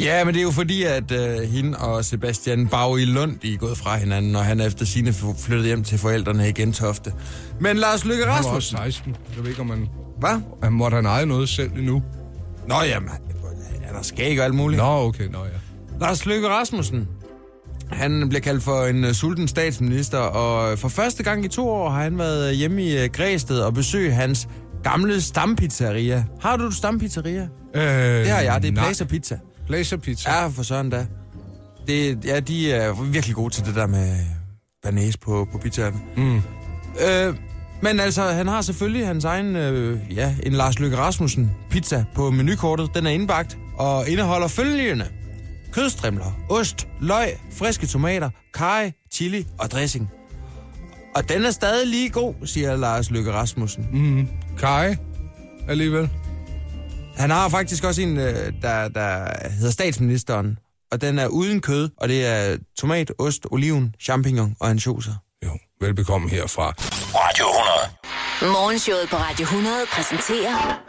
Ja, 0.00 0.24
men 0.24 0.34
det 0.34 0.40
er 0.40 0.44
jo 0.44 0.50
fordi, 0.50 0.82
at 0.82 1.10
øh, 1.12 1.40
hende 1.40 1.78
og 1.78 2.04
Sebastian 2.04 2.68
Bau 2.68 2.96
i 2.96 3.04
Lund, 3.04 3.38
de 3.38 3.54
er 3.54 3.58
gået 3.58 3.78
fra 3.78 3.96
hinanden, 3.96 4.36
og 4.36 4.44
han 4.44 4.60
er 4.60 4.66
efter 4.66 4.84
sine 4.84 5.12
flyttet 5.38 5.66
hjem 5.66 5.84
til 5.84 5.98
forældrene 5.98 6.48
i 6.48 6.52
Gentofte. 6.52 7.12
Men 7.60 7.76
Lars 7.76 8.04
Løkke 8.04 8.24
Han 8.24 8.30
var 8.30 8.36
også 8.36 8.48
Rasmussen... 8.48 8.76
16. 8.76 9.16
Jeg 9.36 9.42
ved 9.42 9.50
ikke, 9.50 9.60
om 9.60 9.66
man... 9.66 9.88
Hvad? 10.18 10.40
Han 10.62 10.72
måtte 10.72 10.94
han 10.94 11.06
eje 11.06 11.26
noget 11.26 11.48
selv 11.48 11.72
endnu. 11.72 12.02
Nå, 12.66 12.74
jamen, 12.82 13.08
han 13.84 13.96
er 13.96 14.02
skæg 14.02 14.38
og 14.38 14.44
alt 14.44 14.54
muligt. 14.54 14.82
Nå, 14.82 15.06
okay, 15.06 15.26
nå 15.26 15.38
ja. 15.38 15.58
Lars 16.00 16.26
Løkke 16.26 16.48
Rasmussen, 16.48 17.08
han 17.92 18.28
bliver 18.28 18.40
kaldt 18.40 18.62
for 18.62 18.84
en 18.84 19.04
uh, 19.04 19.12
sulten 19.12 19.48
statsminister, 19.48 20.18
og 20.18 20.78
for 20.78 20.88
første 20.88 21.22
gang 21.22 21.44
i 21.44 21.48
to 21.48 21.68
år 21.68 21.90
har 21.90 22.02
han 22.02 22.18
været 22.18 22.48
øh, 22.48 22.54
hjemme 22.54 22.82
i 22.82 23.04
uh, 23.04 23.10
Græsted 23.12 23.60
og 23.60 23.74
besøgt 23.74 24.14
hans 24.14 24.48
gamle 24.82 25.20
stampizzeria. 25.20 26.24
Har 26.40 26.56
du 26.56 26.64
et 26.66 26.74
stampizzeria? 26.74 27.48
Øh, 27.74 27.82
Det 27.82 28.28
har 28.30 28.40
jeg, 28.40 28.62
det 28.62 28.68
er 28.68 28.72
nej. 28.72 28.84
Placer 28.84 29.04
Pizza. 29.04 29.38
Placer 29.66 29.96
Pizza. 29.96 30.30
Ja, 30.32 30.46
for 30.46 30.62
søren 30.62 30.90
da. 30.90 31.06
Det, 31.86 32.24
ja, 32.24 32.40
de 32.40 32.72
er 32.72 33.02
virkelig 33.02 33.36
gode 33.36 33.54
til 33.54 33.64
det 33.64 33.74
der 33.74 33.86
med 33.86 34.16
banæs 34.82 35.16
på, 35.16 35.48
på 35.52 35.58
pizzaen. 35.58 36.02
Mm. 36.16 36.36
Øh, 37.08 37.34
men 37.82 38.00
altså, 38.00 38.22
han 38.22 38.48
har 38.48 38.60
selvfølgelig 38.62 39.06
hans 39.06 39.24
egen, 39.24 39.56
øh, 39.56 39.98
ja, 40.16 40.34
en 40.42 40.52
Lars 40.52 40.78
Løkke 40.78 40.96
Rasmussen 40.96 41.50
pizza 41.70 42.04
på 42.14 42.30
menukortet. 42.30 42.90
Den 42.94 43.06
er 43.06 43.10
indbagt 43.10 43.58
og 43.78 44.08
indeholder 44.08 44.48
følgende. 44.48 45.06
Kødstrimler, 45.72 46.38
ost, 46.50 46.88
løg, 47.00 47.28
friske 47.52 47.86
tomater, 47.86 48.30
kaj, 48.54 48.92
chili 49.12 49.46
og 49.58 49.70
dressing. 49.70 50.10
Og 51.14 51.28
den 51.28 51.44
er 51.44 51.50
stadig 51.50 51.86
lige 51.88 52.08
god, 52.10 52.34
siger 52.44 52.76
Lars 52.76 53.10
Løkke 53.10 53.32
Rasmussen. 53.32 53.86
Mm. 53.92 54.28
Kai, 54.58 54.96
alligevel. 55.68 56.10
Han 57.16 57.30
har 57.30 57.48
faktisk 57.48 57.84
også 57.84 58.02
en, 58.02 58.16
øh, 58.18 58.52
der, 58.62 58.88
der 58.88 59.26
hedder 59.50 59.70
statsministeren, 59.72 60.58
og 60.92 61.00
den 61.00 61.18
er 61.18 61.26
uden 61.26 61.60
kød, 61.60 61.90
og 61.96 62.08
det 62.08 62.26
er 62.26 62.56
tomat, 62.78 63.12
ost, 63.18 63.46
oliven, 63.50 63.94
champignon 64.00 64.56
og 64.60 64.70
ansjoser. 64.70 65.12
Jo, 65.44 65.58
velbekomme 65.80 66.28
herfra. 66.30 66.68
Radio 67.14 67.44
100. 68.42 68.52
Morgenshowet 68.56 69.08
på 69.10 69.16
Radio 69.16 69.42
100 69.44 69.74
præsenterer 69.92 70.80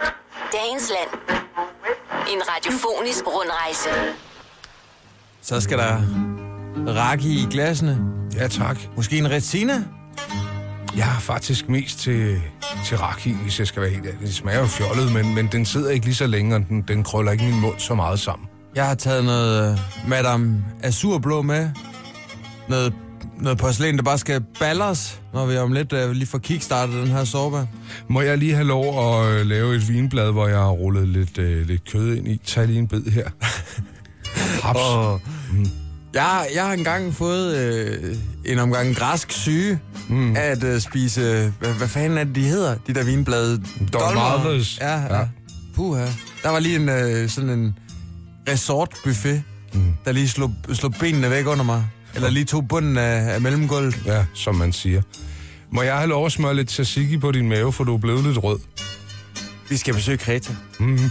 Dagens 0.53 0.89
Land. 0.89 1.39
En 2.34 2.41
radiofonisk 2.50 3.24
rundrejse. 3.27 3.89
Så 5.41 5.62
skal 5.62 5.77
der 5.77 6.01
rakke 6.88 7.29
i 7.29 7.48
glasene. 7.51 8.00
Ja, 8.36 8.48
tak. 8.48 8.77
Måske 8.96 9.17
en 9.17 9.32
retina? 9.32 9.84
Jeg 10.98 11.16
er 11.16 11.20
faktisk 11.20 11.70
mest 11.70 12.00
til, 12.00 12.42
til 12.86 12.98
raki, 12.98 13.32
hvis 13.32 13.60
jeg 13.60 13.68
skal 13.68 13.82
være 13.82 13.92
helt 13.92 14.06
ærlig. 14.06 14.20
Det 14.20 14.34
smager 14.34 14.60
jo 14.60 14.66
fjollet, 14.66 15.12
men, 15.14 15.36
men 15.36 15.48
den 15.52 15.66
sidder 15.66 15.90
ikke 15.92 16.06
lige 16.06 16.16
så 16.16 16.28
længe, 16.28 16.56
og 16.56 16.62
den, 16.70 16.82
den 16.88 17.04
krøller 17.04 17.32
ikke 17.32 17.44
min 17.44 17.60
mund 17.60 17.80
så 17.80 17.96
meget 17.96 18.20
sammen. 18.20 18.48
Jeg 18.76 18.88
har 18.88 18.96
taget 18.96 19.26
noget 19.26 19.72
øh, 19.72 20.10
Madame 20.10 20.64
Azurblå 20.84 21.42
med. 21.42 21.70
Noget, 22.70 22.94
noget 23.42 23.58
porcelæn, 23.58 23.98
der 23.98 24.04
bare 24.04 24.18
skal 24.18 24.42
ballers, 24.60 25.22
når 25.34 25.46
vi 25.46 25.58
om 25.58 25.72
lidt 25.72 25.94
øh, 25.94 26.12
lige 26.12 26.28
får 26.28 26.38
kickstartet 26.38 26.96
den 26.96 27.08
her 27.08 27.24
sorba. 27.24 27.66
Må 28.08 28.22
jeg 28.22 28.38
lige 28.38 28.54
have 28.54 28.68
lov 28.68 29.14
at 29.14 29.32
øh, 29.32 29.46
lave 29.46 29.76
et 29.76 29.90
vinblad, 29.90 30.32
hvor 30.32 30.48
jeg 30.48 30.58
har 30.58 30.70
rullet 30.70 31.08
lidt, 31.08 31.38
øh, 31.38 31.68
lidt 31.68 31.92
kød 31.92 32.16
ind 32.16 32.28
i? 32.28 32.38
Tag 32.46 32.68
lige 32.68 32.80
en 32.80 32.88
bid 32.88 33.06
her. 33.06 33.30
Haps. 34.64 34.80
Og 34.80 35.22
Jeg, 36.13 36.48
jeg 36.55 36.65
har 36.65 36.74
engang 36.74 37.15
fået 37.15 37.58
øh, 37.58 38.15
en 38.46 38.60
omgang 38.60 38.96
græsk 38.96 39.32
syge 39.32 39.79
mm. 40.10 40.36
af 40.36 40.41
at 40.41 40.63
øh, 40.63 40.82
spise... 40.82 41.53
Hvad, 41.60 41.74
hvad 41.74 41.88
fanden 41.88 42.17
er 42.17 42.24
det, 42.24 42.36
de 42.36 42.43
hedder? 42.43 42.75
De 42.88 42.93
der 42.93 43.03
vinblade. 43.03 43.63
Dolmades. 43.93 44.77
Ja, 44.82 44.91
ja. 44.91 45.01
Ja. 45.01 45.20
ja. 45.20 45.27
Puha. 45.75 46.05
Der 46.43 46.50
var 46.50 46.60
lige 46.60 46.75
en 46.75 46.89
øh, 46.89 47.29
sådan 47.29 47.50
en 47.50 47.77
resort-buffet, 48.50 49.43
mm. 49.74 49.93
der 50.05 50.12
lige 50.12 50.29
slog, 50.29 50.53
slog 50.74 50.93
benene 51.00 51.29
væk 51.29 51.48
under 51.48 51.63
mig. 51.63 51.86
Eller 52.15 52.29
lige 52.29 52.46
tog 52.46 52.67
bunden 52.67 52.98
af, 52.98 53.34
af 53.34 53.41
mellemgulvet. 53.41 54.01
Ja, 54.05 54.25
som 54.34 54.55
man 54.55 54.74
siger. 54.74 55.01
Må 55.72 55.82
jeg 55.82 55.96
have 55.96 56.10
lov 56.10 56.25
at 56.25 56.32
smøre 56.32 56.55
lidt 56.55 56.67
tzatziki 56.67 57.17
på 57.17 57.32
din 57.32 57.50
mave, 57.50 57.74
for 57.74 57.84
du 57.84 57.93
er 57.93 57.98
blevet 57.98 58.24
lidt 58.24 58.43
rød? 58.43 58.60
Vi 59.70 59.77
skal 59.77 59.93
besøge 59.93 60.17
Kreta. 60.17 60.53
Mm-hmm. 60.79 61.10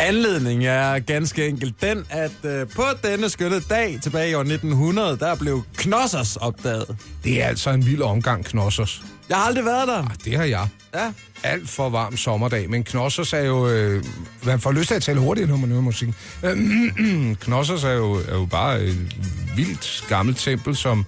Anledningen 0.00 0.68
er 0.68 0.98
ganske 0.98 1.48
enkelt 1.48 1.82
den, 1.82 2.06
at 2.10 2.44
øh, 2.44 2.66
på 2.68 2.82
denne 3.02 3.28
skønne 3.28 3.60
dag 3.60 3.98
tilbage 4.02 4.30
i 4.30 4.34
år 4.34 4.40
1900, 4.40 5.16
der 5.16 5.34
blev 5.34 5.64
Knossers 5.76 6.36
opdaget. 6.36 6.96
Det 7.24 7.42
er 7.42 7.46
altså 7.46 7.70
en 7.70 7.86
vild 7.86 8.02
omgang 8.02 8.44
knossers. 8.44 9.02
Jeg 9.28 9.36
har 9.36 9.44
aldrig 9.44 9.64
været 9.64 9.88
der. 9.88 10.04
Det 10.24 10.36
har 10.36 10.44
jeg. 10.44 10.68
Ja. 10.94 11.12
Alt 11.42 11.68
for 11.68 11.88
varm 11.88 12.16
sommerdag, 12.16 12.70
men 12.70 12.84
knossers 12.84 13.32
er 13.32 13.40
jo... 13.40 13.68
Øh, 13.68 14.04
man 14.44 14.60
får 14.60 14.72
lyst 14.72 14.88
til 14.88 14.94
at 14.94 15.02
tale 15.02 15.20
hurtigt, 15.20 15.48
når 15.48 15.56
man 15.56 15.70
hører 15.70 15.82
musikken. 15.82 16.14
Øh, 16.44 17.36
knossers 17.36 17.84
er 17.84 17.92
jo, 17.92 18.14
er 18.14 18.34
jo 18.34 18.44
bare 18.44 18.80
et 18.80 19.16
vildt 19.56 20.04
gammelt 20.08 20.38
tempel, 20.38 20.76
som, 20.76 21.06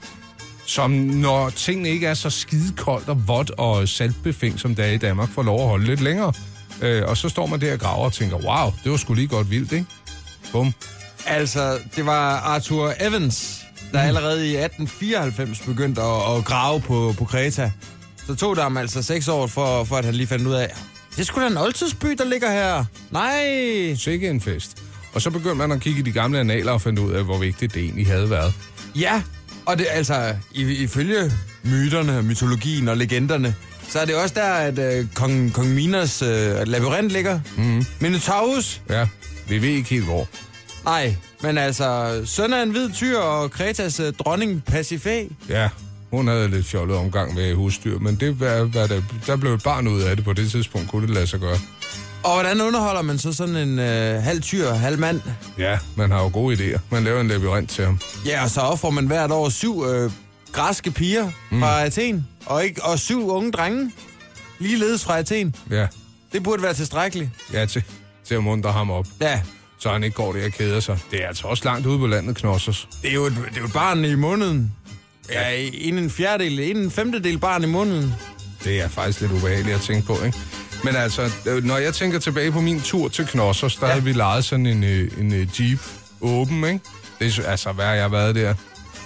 som 0.66 0.90
når 0.90 1.50
tingene 1.50 1.88
ikke 1.88 2.06
er 2.06 2.14
så 2.14 2.30
skide 2.30 2.72
koldt 2.76 3.08
og 3.08 3.28
vådt 3.28 3.50
og 3.50 3.88
saltbefængt, 3.88 4.60
som 4.60 4.74
det 4.74 4.84
er 4.84 4.90
i 4.90 4.96
Danmark, 4.96 5.28
får 5.28 5.42
lov 5.42 5.60
at 5.60 5.68
holde 5.68 5.84
lidt 5.84 6.00
længere. 6.00 6.32
Øh, 6.82 7.02
og 7.06 7.16
så 7.16 7.28
står 7.28 7.46
man 7.46 7.60
der 7.60 7.72
og 7.72 7.78
graver 7.80 8.04
og 8.04 8.12
tænker, 8.12 8.36
wow, 8.36 8.72
det 8.84 8.90
var 8.90 8.96
sgu 8.96 9.14
lige 9.14 9.26
godt 9.28 9.50
vildt, 9.50 9.72
ikke? 9.72 9.86
Bum. 10.52 10.72
Altså, 11.26 11.78
det 11.96 12.06
var 12.06 12.36
Arthur 12.40 12.92
Evans, 13.00 13.60
der 13.92 14.00
allerede 14.00 14.46
i 14.50 14.56
1894 14.56 15.60
begyndte 15.60 16.02
at, 16.02 16.36
at 16.36 16.44
grave 16.44 16.80
på, 16.80 17.14
på 17.18 17.24
Kreta. 17.24 17.72
Så 18.26 18.34
tog 18.34 18.56
det 18.56 18.62
ham 18.62 18.76
altså 18.76 19.02
seks 19.02 19.28
år, 19.28 19.46
for, 19.46 19.84
for 19.84 19.96
at 19.96 20.04
han 20.04 20.14
lige 20.14 20.26
fandt 20.26 20.46
ud 20.46 20.52
af, 20.54 20.72
det 21.16 21.26
skulle 21.26 21.44
da 21.46 21.50
en 21.50 21.58
oldtidsby, 21.58 22.06
der 22.08 22.24
ligger 22.24 22.50
her. 22.52 22.84
Nej! 23.10 23.94
Sikke 23.94 24.28
en 24.28 24.40
fest. 24.40 24.76
Og 25.14 25.22
så 25.22 25.30
begyndte 25.30 25.54
man 25.54 25.72
at 25.72 25.80
kigge 25.80 26.00
i 26.00 26.02
de 26.02 26.12
gamle 26.12 26.38
analer 26.40 26.72
og 26.72 26.80
finde 26.82 27.02
ud 27.02 27.12
af, 27.12 27.24
hvor 27.24 27.38
vigtigt 27.38 27.74
det 27.74 27.82
egentlig 27.82 28.06
havde 28.06 28.30
været. 28.30 28.54
Ja, 28.96 29.22
og 29.66 29.78
det 29.78 29.86
altså, 29.90 30.34
i- 30.52 30.62
ifølge 30.82 31.32
myterne, 31.64 32.22
mytologien 32.22 32.88
og 32.88 32.96
legenderne, 32.96 33.54
så 33.90 34.00
er 34.00 34.04
det 34.04 34.14
også 34.14 34.34
der, 34.34 34.52
at 34.52 34.78
øh, 34.78 35.06
kong, 35.14 35.52
kong 35.52 35.68
Minos 35.68 36.22
øh, 36.22 36.66
labyrint 36.66 37.08
ligger. 37.08 37.40
Mm. 37.56 37.84
Minotaurus? 38.00 38.80
Ja, 38.90 39.06
vi 39.48 39.62
ved 39.62 39.68
ikke 39.68 39.90
helt 39.90 40.04
hvor. 40.04 40.28
Nej, 40.84 41.16
men 41.42 41.58
altså, 41.58 42.20
søn 42.24 42.52
af 42.52 42.62
en 42.62 42.70
hvid 42.70 42.90
tyr 42.92 43.18
og 43.18 43.50
Kretas 43.50 44.00
øh, 44.00 44.12
dronning 44.12 44.64
Pasifæ. 44.64 45.24
Ja, 45.48 45.68
hun 46.10 46.28
havde 46.28 46.48
lidt 46.48 46.66
fjollet 46.66 46.96
omgang 46.96 47.34
med 47.34 47.54
husdyr, 47.54 47.98
men 47.98 48.16
det 48.16 48.40
var, 48.40 48.58
var 48.58 48.86
der, 48.86 49.02
der 49.26 49.36
blev 49.36 49.54
et 49.54 49.62
barn 49.62 49.88
ud 49.88 50.00
af 50.00 50.16
det 50.16 50.24
på 50.24 50.32
det 50.32 50.50
tidspunkt, 50.50 50.90
kunne 50.90 51.06
det 51.06 51.14
lade 51.14 51.26
sig 51.26 51.40
gøre. 51.40 51.58
Og 52.22 52.32
hvordan 52.34 52.60
underholder 52.60 53.02
man 53.02 53.18
så 53.18 53.32
sådan 53.32 53.56
en 53.56 53.78
øh, 53.78 54.22
halv 54.22 54.42
tyr, 54.42 54.70
halv 54.70 54.98
mand? 54.98 55.20
Ja, 55.58 55.78
man 55.96 56.10
har 56.10 56.22
jo 56.22 56.30
gode 56.32 56.56
idéer. 56.56 56.78
Man 56.90 57.04
laver 57.04 57.20
en 57.20 57.28
labyrint 57.28 57.70
til 57.70 57.84
ham. 57.84 57.98
Ja, 58.26 58.44
og 58.44 58.50
så 58.50 58.60
offrer 58.60 58.90
man 58.90 59.06
hvert 59.06 59.30
år 59.30 59.48
syv 59.48 59.84
øh, 59.86 60.10
græske 60.52 60.90
piger 60.90 61.30
mm. 61.50 61.60
fra 61.60 61.84
Athen, 61.84 62.26
og, 62.46 62.64
ikke, 62.64 62.84
og 62.84 62.98
syv 62.98 63.28
unge 63.30 63.52
drenge, 63.52 63.92
ligeledes 64.58 65.04
fra 65.04 65.18
Athen. 65.18 65.54
Ja, 65.70 65.86
Det 66.32 66.42
burde 66.42 66.62
være 66.62 66.74
tilstrækkeligt. 66.74 67.30
ja 67.52 67.66
til, 67.66 67.82
til 68.24 68.34
at 68.34 68.42
muntre 68.42 68.72
ham 68.72 68.90
op, 68.90 69.06
Ja, 69.20 69.40
så 69.78 69.92
han 69.92 70.04
ikke 70.04 70.14
går 70.16 70.32
der 70.32 70.44
og 70.44 70.52
keder 70.52 70.80
sig. 70.80 70.98
Det 71.10 71.22
er 71.24 71.28
altså 71.28 71.46
også 71.46 71.64
langt 71.64 71.86
ude 71.86 71.98
på 71.98 72.06
landet, 72.06 72.36
Knossers. 72.36 72.88
det 73.02 73.10
er 73.10 73.14
jo 73.14 73.24
et, 73.24 73.32
det 73.32 73.56
er 73.56 73.60
jo 73.60 73.66
et 73.66 73.72
barn 73.72 74.04
i 74.04 74.14
måneden. 74.14 74.72
Ja, 75.32 75.50
en 75.56 75.98
en 75.98 76.10
fjerdedel, 76.10 76.60
en 76.60 76.76
en 76.76 76.90
femtedel 76.90 77.38
barn 77.38 77.62
i 77.62 77.66
måneden. 77.66 78.14
Det 78.64 78.80
er 78.80 78.88
faktisk 78.88 79.20
lidt 79.20 79.32
ubehageligt 79.32 79.74
at 79.76 79.80
tænke 79.80 80.06
på, 80.06 80.16
ikke? 80.24 80.38
Men 80.84 80.96
altså, 80.96 81.30
øh, 81.46 81.64
når 81.64 81.78
jeg 81.78 81.94
tænker 81.94 82.18
tilbage 82.18 82.52
på 82.52 82.60
min 82.60 82.80
tur 82.80 83.08
til 83.08 83.26
Knossers, 83.26 83.76
der 83.76 83.86
ja. 83.86 83.92
havde 83.92 84.04
vi 84.04 84.12
lejet 84.12 84.44
sådan 84.44 84.66
en, 84.66 84.84
øh, 84.84 85.10
en 85.18 85.32
øh, 85.34 85.60
Jeep 85.60 85.80
åben, 86.20 86.64
ikke? 86.64 86.80
Det 87.18 87.38
er, 87.38 87.42
altså, 87.50 87.72
hvad 87.72 87.84
har 87.84 87.94
jeg 87.94 88.12
været 88.12 88.34
der? 88.34 88.54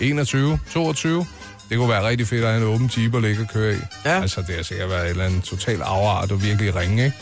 21, 0.01 0.59
22? 0.73 1.27
Det 1.69 1.79
kunne 1.79 1.89
være 1.89 2.09
rigtig 2.09 2.27
fedt 2.27 2.45
at 2.45 2.51
have 2.51 2.63
en 2.63 2.69
åben 2.75 2.91
Jeep 2.97 3.15
at 3.15 3.23
ligge 3.23 3.43
og 3.43 3.49
køre 3.49 3.75
i. 3.75 3.79
Ja. 4.05 4.21
Altså, 4.21 4.41
det 4.41 4.55
har 4.55 4.63
sikkert 4.63 4.91
været 4.91 5.05
et 5.05 5.11
eller 5.11 5.25
andet 5.25 5.45
total 5.45 5.83
afart 5.83 6.33
og 6.33 6.43
virkelig 6.43 6.77
ringe, 6.77 7.05
ikke? 7.05 7.17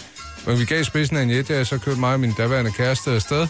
Men 0.46 0.60
vi 0.60 0.64
gav 0.64 0.84
spidsen 0.84 1.16
af 1.16 1.22
en 1.22 1.30
jet, 1.30 1.50
og 1.50 1.66
så 1.66 1.78
kørte 1.78 2.00
mig 2.00 2.12
og 2.12 2.20
min 2.20 2.32
daværende 2.38 2.72
kæreste 2.72 3.10
afsted. 3.10 3.46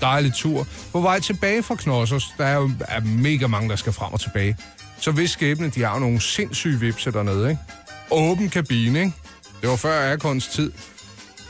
Dejlig 0.00 0.34
tur. 0.34 0.66
På 0.92 1.00
vej 1.00 1.20
tilbage 1.20 1.62
fra 1.62 1.74
Knossers, 1.74 2.24
der 2.38 2.44
er 2.44 2.56
jo 2.56 2.70
er 2.88 3.00
mega 3.00 3.46
mange, 3.46 3.68
der 3.68 3.76
skal 3.76 3.92
frem 3.92 4.12
og 4.12 4.20
tilbage. 4.20 4.56
Så 5.00 5.10
hvis 5.10 5.30
skæbne, 5.30 5.68
de 5.68 5.82
har 5.82 5.94
jo 5.94 6.00
nogle 6.00 6.20
sindssyge 6.20 6.80
vipser 6.80 7.10
dernede, 7.10 7.50
ikke? 7.50 7.62
Åben 8.10 8.48
kabine, 8.48 8.98
ikke? 8.98 9.12
Det 9.60 9.70
var 9.70 9.76
før 9.76 10.10
Aircons 10.10 10.46
tid. 10.48 10.72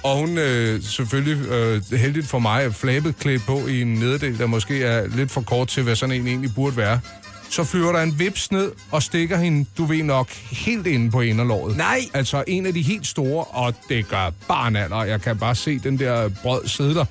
Og 0.02 0.16
hun 0.16 0.38
øh, 0.38 0.82
selvfølgelig 0.82 1.46
øh, 1.46 1.82
heldigt 1.98 2.26
for 2.26 2.38
mig 2.38 2.64
er 2.64 2.70
flabet 2.70 3.16
klædt 3.16 3.42
på 3.46 3.66
i 3.66 3.82
en 3.82 3.94
nederdel, 3.94 4.38
der 4.38 4.46
måske 4.46 4.85
er 4.85 5.06
lidt 5.06 5.30
for 5.30 5.40
kort 5.40 5.68
til, 5.68 5.82
hvad 5.82 5.96
sådan 5.96 6.20
en 6.20 6.26
egentlig 6.26 6.54
burde 6.54 6.76
være. 6.76 7.00
Så 7.53 7.65
flyver 7.65 7.93
der 7.93 8.03
en 8.03 8.19
vips 8.19 8.53
ned 8.53 8.73
og 8.91 9.03
stikker 9.03 9.37
hende, 9.37 9.67
du 9.79 9.85
ved 9.85 10.03
nok, 10.03 10.31
helt 10.51 10.87
inde 10.87 11.11
på 11.11 11.21
inderlåret. 11.21 11.77
Nej! 11.77 12.01
Altså 12.15 12.45
en 12.47 12.67
af 12.67 12.75
de 12.75 12.83
helt 12.83 13.07
store, 13.07 13.45
og 13.45 13.75
det 13.88 14.09
gør 14.09 14.31
barnaller. 14.49 15.05
Jeg 15.05 15.21
kan 15.21 15.38
bare 15.38 15.55
se 15.55 15.79
den 15.79 15.99
der 15.99 16.29
brød 16.29 16.67
sidde 16.67 16.95
der. 16.95 17.05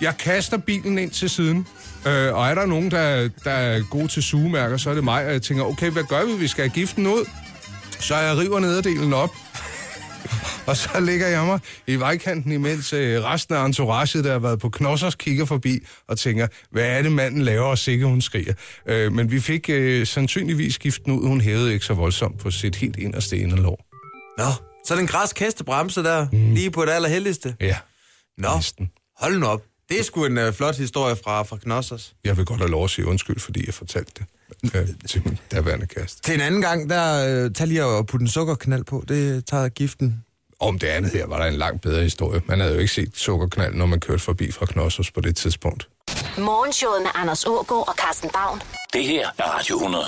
Jeg 0.00 0.16
kaster 0.18 0.56
bilen 0.56 0.98
ind 0.98 1.10
til 1.10 1.30
siden, 1.30 1.66
øh, 2.06 2.34
og 2.34 2.48
er 2.48 2.54
der 2.54 2.66
nogen, 2.66 2.90
der, 2.90 3.28
der 3.44 3.50
er 3.50 3.82
gode 3.90 4.08
til 4.08 4.22
sugemærker, 4.22 4.76
så 4.76 4.90
er 4.90 4.94
det 4.94 5.04
mig, 5.04 5.26
og 5.26 5.32
jeg 5.32 5.42
tænker, 5.42 5.64
okay, 5.64 5.90
hvad 5.90 6.04
gør 6.04 6.24
vi? 6.24 6.32
Vi 6.32 6.48
skal 6.48 6.64
have 6.64 6.74
giften 6.74 7.06
ud. 7.06 7.28
Så 8.00 8.16
jeg 8.16 8.38
river 8.38 8.60
nederdelen 8.60 9.12
op, 9.12 9.30
og 10.68 10.76
så 10.76 11.00
ligger 11.00 11.26
jeg 11.26 11.44
mig 11.44 11.60
i 11.86 11.96
vejkanten, 11.96 12.52
imens 12.52 12.92
øh, 12.92 13.24
resten 13.24 13.54
af 13.54 13.66
entouraget, 13.66 14.24
der 14.24 14.32
har 14.32 14.38
været 14.38 14.60
på 14.60 14.68
knossers, 14.68 15.14
kigger 15.14 15.44
forbi 15.44 15.78
og 16.08 16.18
tænker, 16.18 16.46
hvad 16.70 16.84
er 16.84 17.02
det, 17.02 17.12
manden 17.12 17.42
laver, 17.42 17.66
og 17.66 17.78
sikkert 17.78 18.10
hun 18.10 18.20
skriger. 18.20 18.54
Øh, 18.86 19.12
men 19.12 19.30
vi 19.30 19.40
fik 19.40 19.70
øh, 19.70 20.06
sandsynligvis 20.06 20.74
skiften 20.74 21.12
ud. 21.12 21.28
Hun 21.28 21.40
hævede 21.40 21.72
ikke 21.72 21.84
så 21.84 21.94
voldsomt 21.94 22.38
på 22.38 22.50
sit 22.50 22.76
helt 22.76 22.96
inderste 22.96 23.38
inderlov. 23.38 23.78
Nå, 24.38 24.44
så 24.84 24.94
er 24.94 24.96
det 24.96 25.02
en 25.02 25.08
græsk 25.08 25.38
hestebremse 25.38 26.02
der, 26.02 26.26
mm. 26.32 26.54
lige 26.54 26.70
på 26.70 26.84
det 26.84 26.90
allerheldigste. 26.90 27.54
Ja, 27.60 27.76
Nå, 28.38 28.54
næsten. 28.56 28.90
hold 29.20 29.38
nu 29.38 29.46
op. 29.46 29.62
Det 29.88 30.00
er 30.00 30.04
sgu 30.04 30.24
en 30.24 30.38
uh, 30.38 30.52
flot 30.52 30.76
historie 30.76 31.16
fra, 31.24 31.42
fra 31.42 31.56
Knossers. 31.56 32.14
Jeg 32.24 32.36
vil 32.36 32.44
godt 32.44 32.60
have 32.60 32.70
lov 32.70 32.84
at 32.84 32.90
sige 32.90 33.06
undskyld, 33.06 33.40
fordi 33.40 33.66
jeg 33.66 33.74
fortalte 33.74 34.12
det 34.18 34.24
øh, 34.74 34.88
til 35.08 35.22
min 35.24 35.38
daværende 35.52 35.86
kæreste. 35.86 36.22
Til 36.22 36.34
en 36.34 36.40
anden 36.40 36.60
gang, 36.60 36.90
der 36.90 37.44
uh, 37.44 37.52
tag 37.52 37.66
lige 37.66 37.84
og 37.84 38.06
putte 38.06 38.24
en 38.24 38.28
sukkerknald 38.28 38.84
på. 38.84 39.04
Det 39.08 39.46
tager 39.46 39.68
giften. 39.68 40.24
Om 40.60 40.78
det 40.78 40.86
andet 40.86 41.10
her 41.12 41.26
var 41.26 41.38
der 41.38 41.46
en 41.46 41.54
langt 41.54 41.82
bedre 41.82 42.02
historie. 42.02 42.42
Man 42.46 42.60
havde 42.60 42.74
jo 42.74 42.80
ikke 42.80 42.92
set 42.92 43.16
sukkerknald, 43.16 43.74
når 43.74 43.86
man 43.86 44.00
kørte 44.00 44.22
forbi 44.22 44.52
fra 44.52 44.66
Knossos 44.66 45.10
på 45.10 45.20
det 45.20 45.36
tidspunkt. 45.36 45.88
Morgenshowet 46.38 47.02
med 47.02 47.10
Anders 47.14 47.44
Ågaard 47.46 47.88
og 47.88 47.94
Carsten 47.94 48.30
Baum. 48.32 48.60
Det 48.92 49.04
her 49.04 49.28
er 49.38 49.44
Radio 49.44 49.76
100. 49.76 50.04